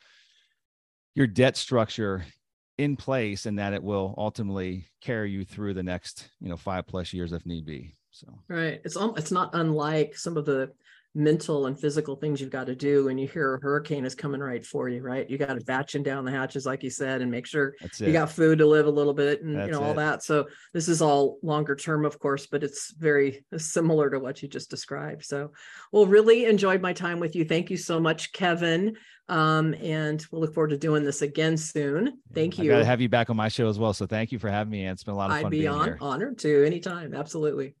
your 1.13 1.27
debt 1.27 1.55
structure 1.55 2.25
in 2.79 2.95
place 2.95 3.45
and 3.45 3.59
that 3.59 3.73
it 3.73 3.83
will 3.83 4.15
ultimately 4.17 4.85
carry 5.01 5.29
you 5.29 5.43
through 5.43 5.73
the 5.73 5.83
next 5.83 6.29
you 6.39 6.47
know 6.47 6.55
five 6.55 6.87
plus 6.87 7.11
years 7.13 7.33
if 7.33 7.45
need 7.45 7.65
be 7.65 7.93
so. 8.11 8.27
Right. 8.47 8.81
It's 8.83 8.97
it's 9.17 9.31
not 9.31 9.51
unlike 9.53 10.17
some 10.17 10.37
of 10.37 10.45
the 10.45 10.71
mental 11.15 11.65
and 11.65 11.79
physical 11.79 12.15
things 12.15 12.39
you've 12.39 12.51
got 12.51 12.67
to 12.67 12.75
do 12.75 13.05
when 13.05 13.17
you 13.17 13.27
hear 13.27 13.55
a 13.55 13.61
hurricane 13.61 14.05
is 14.05 14.13
coming 14.13 14.39
right 14.39 14.63
for 14.63 14.89
you 14.89 15.01
right 15.01 15.29
you 15.29 15.37
got 15.37 15.57
to 15.57 15.65
batching 15.65 16.03
down 16.03 16.23
the 16.23 16.31
hatches 16.31 16.65
like 16.67 16.83
you 16.83 16.89
said 16.89 17.21
and 17.21 17.31
make 17.31 17.47
sure 17.47 17.73
you 17.97 18.13
got 18.13 18.31
food 18.31 18.59
to 18.59 18.65
live 18.65 18.85
a 18.85 18.91
little 18.91 19.13
bit 19.13 19.41
and 19.41 19.55
That's 19.55 19.67
you 19.67 19.71
know 19.71 19.83
all 19.83 19.91
it. 19.93 19.95
that 19.95 20.23
so 20.23 20.45
this 20.71 20.87
is 20.87 21.01
all 21.01 21.37
longer 21.41 21.75
term 21.75 22.05
of 22.05 22.19
course 22.19 22.45
but 22.45 22.63
it's 22.63 22.93
very 22.93 23.43
similar 23.57 24.11
to 24.11 24.19
what 24.19 24.41
you 24.43 24.47
just 24.47 24.69
described 24.69 25.25
so 25.25 25.51
well 25.91 26.05
really 26.05 26.45
enjoyed 26.45 26.81
my 26.81 26.93
time 26.93 27.19
with 27.19 27.35
you 27.35 27.43
thank 27.43 27.71
you 27.71 27.77
so 27.77 27.99
much 27.99 28.31
kevin 28.31 28.95
um, 29.29 29.75
and 29.75 30.25
we'll 30.31 30.41
look 30.41 30.55
forward 30.55 30.71
to 30.71 30.77
doing 30.77 31.03
this 31.03 31.21
again 31.21 31.55
soon. 31.55 32.17
Thank 32.33 32.57
you. 32.57 32.71
I 32.71 32.75
gotta 32.75 32.85
have 32.85 32.99
you 32.99 33.09
back 33.09 33.29
on 33.29 33.35
my 33.37 33.47
show 33.47 33.69
as 33.69 33.77
well. 33.77 33.93
So 33.93 34.07
thank 34.07 34.31
you 34.31 34.39
for 34.39 34.49
having 34.49 34.71
me. 34.71 34.85
And 34.85 34.93
it's 34.93 35.03
been 35.03 35.13
a 35.13 35.17
lot 35.17 35.29
of 35.29 35.37
fun. 35.37 35.45
I'd 35.45 35.51
be 35.51 35.67
on, 35.67 35.97
honored 36.01 36.39
to 36.39 36.65
anytime. 36.65 37.13
Absolutely. 37.13 37.75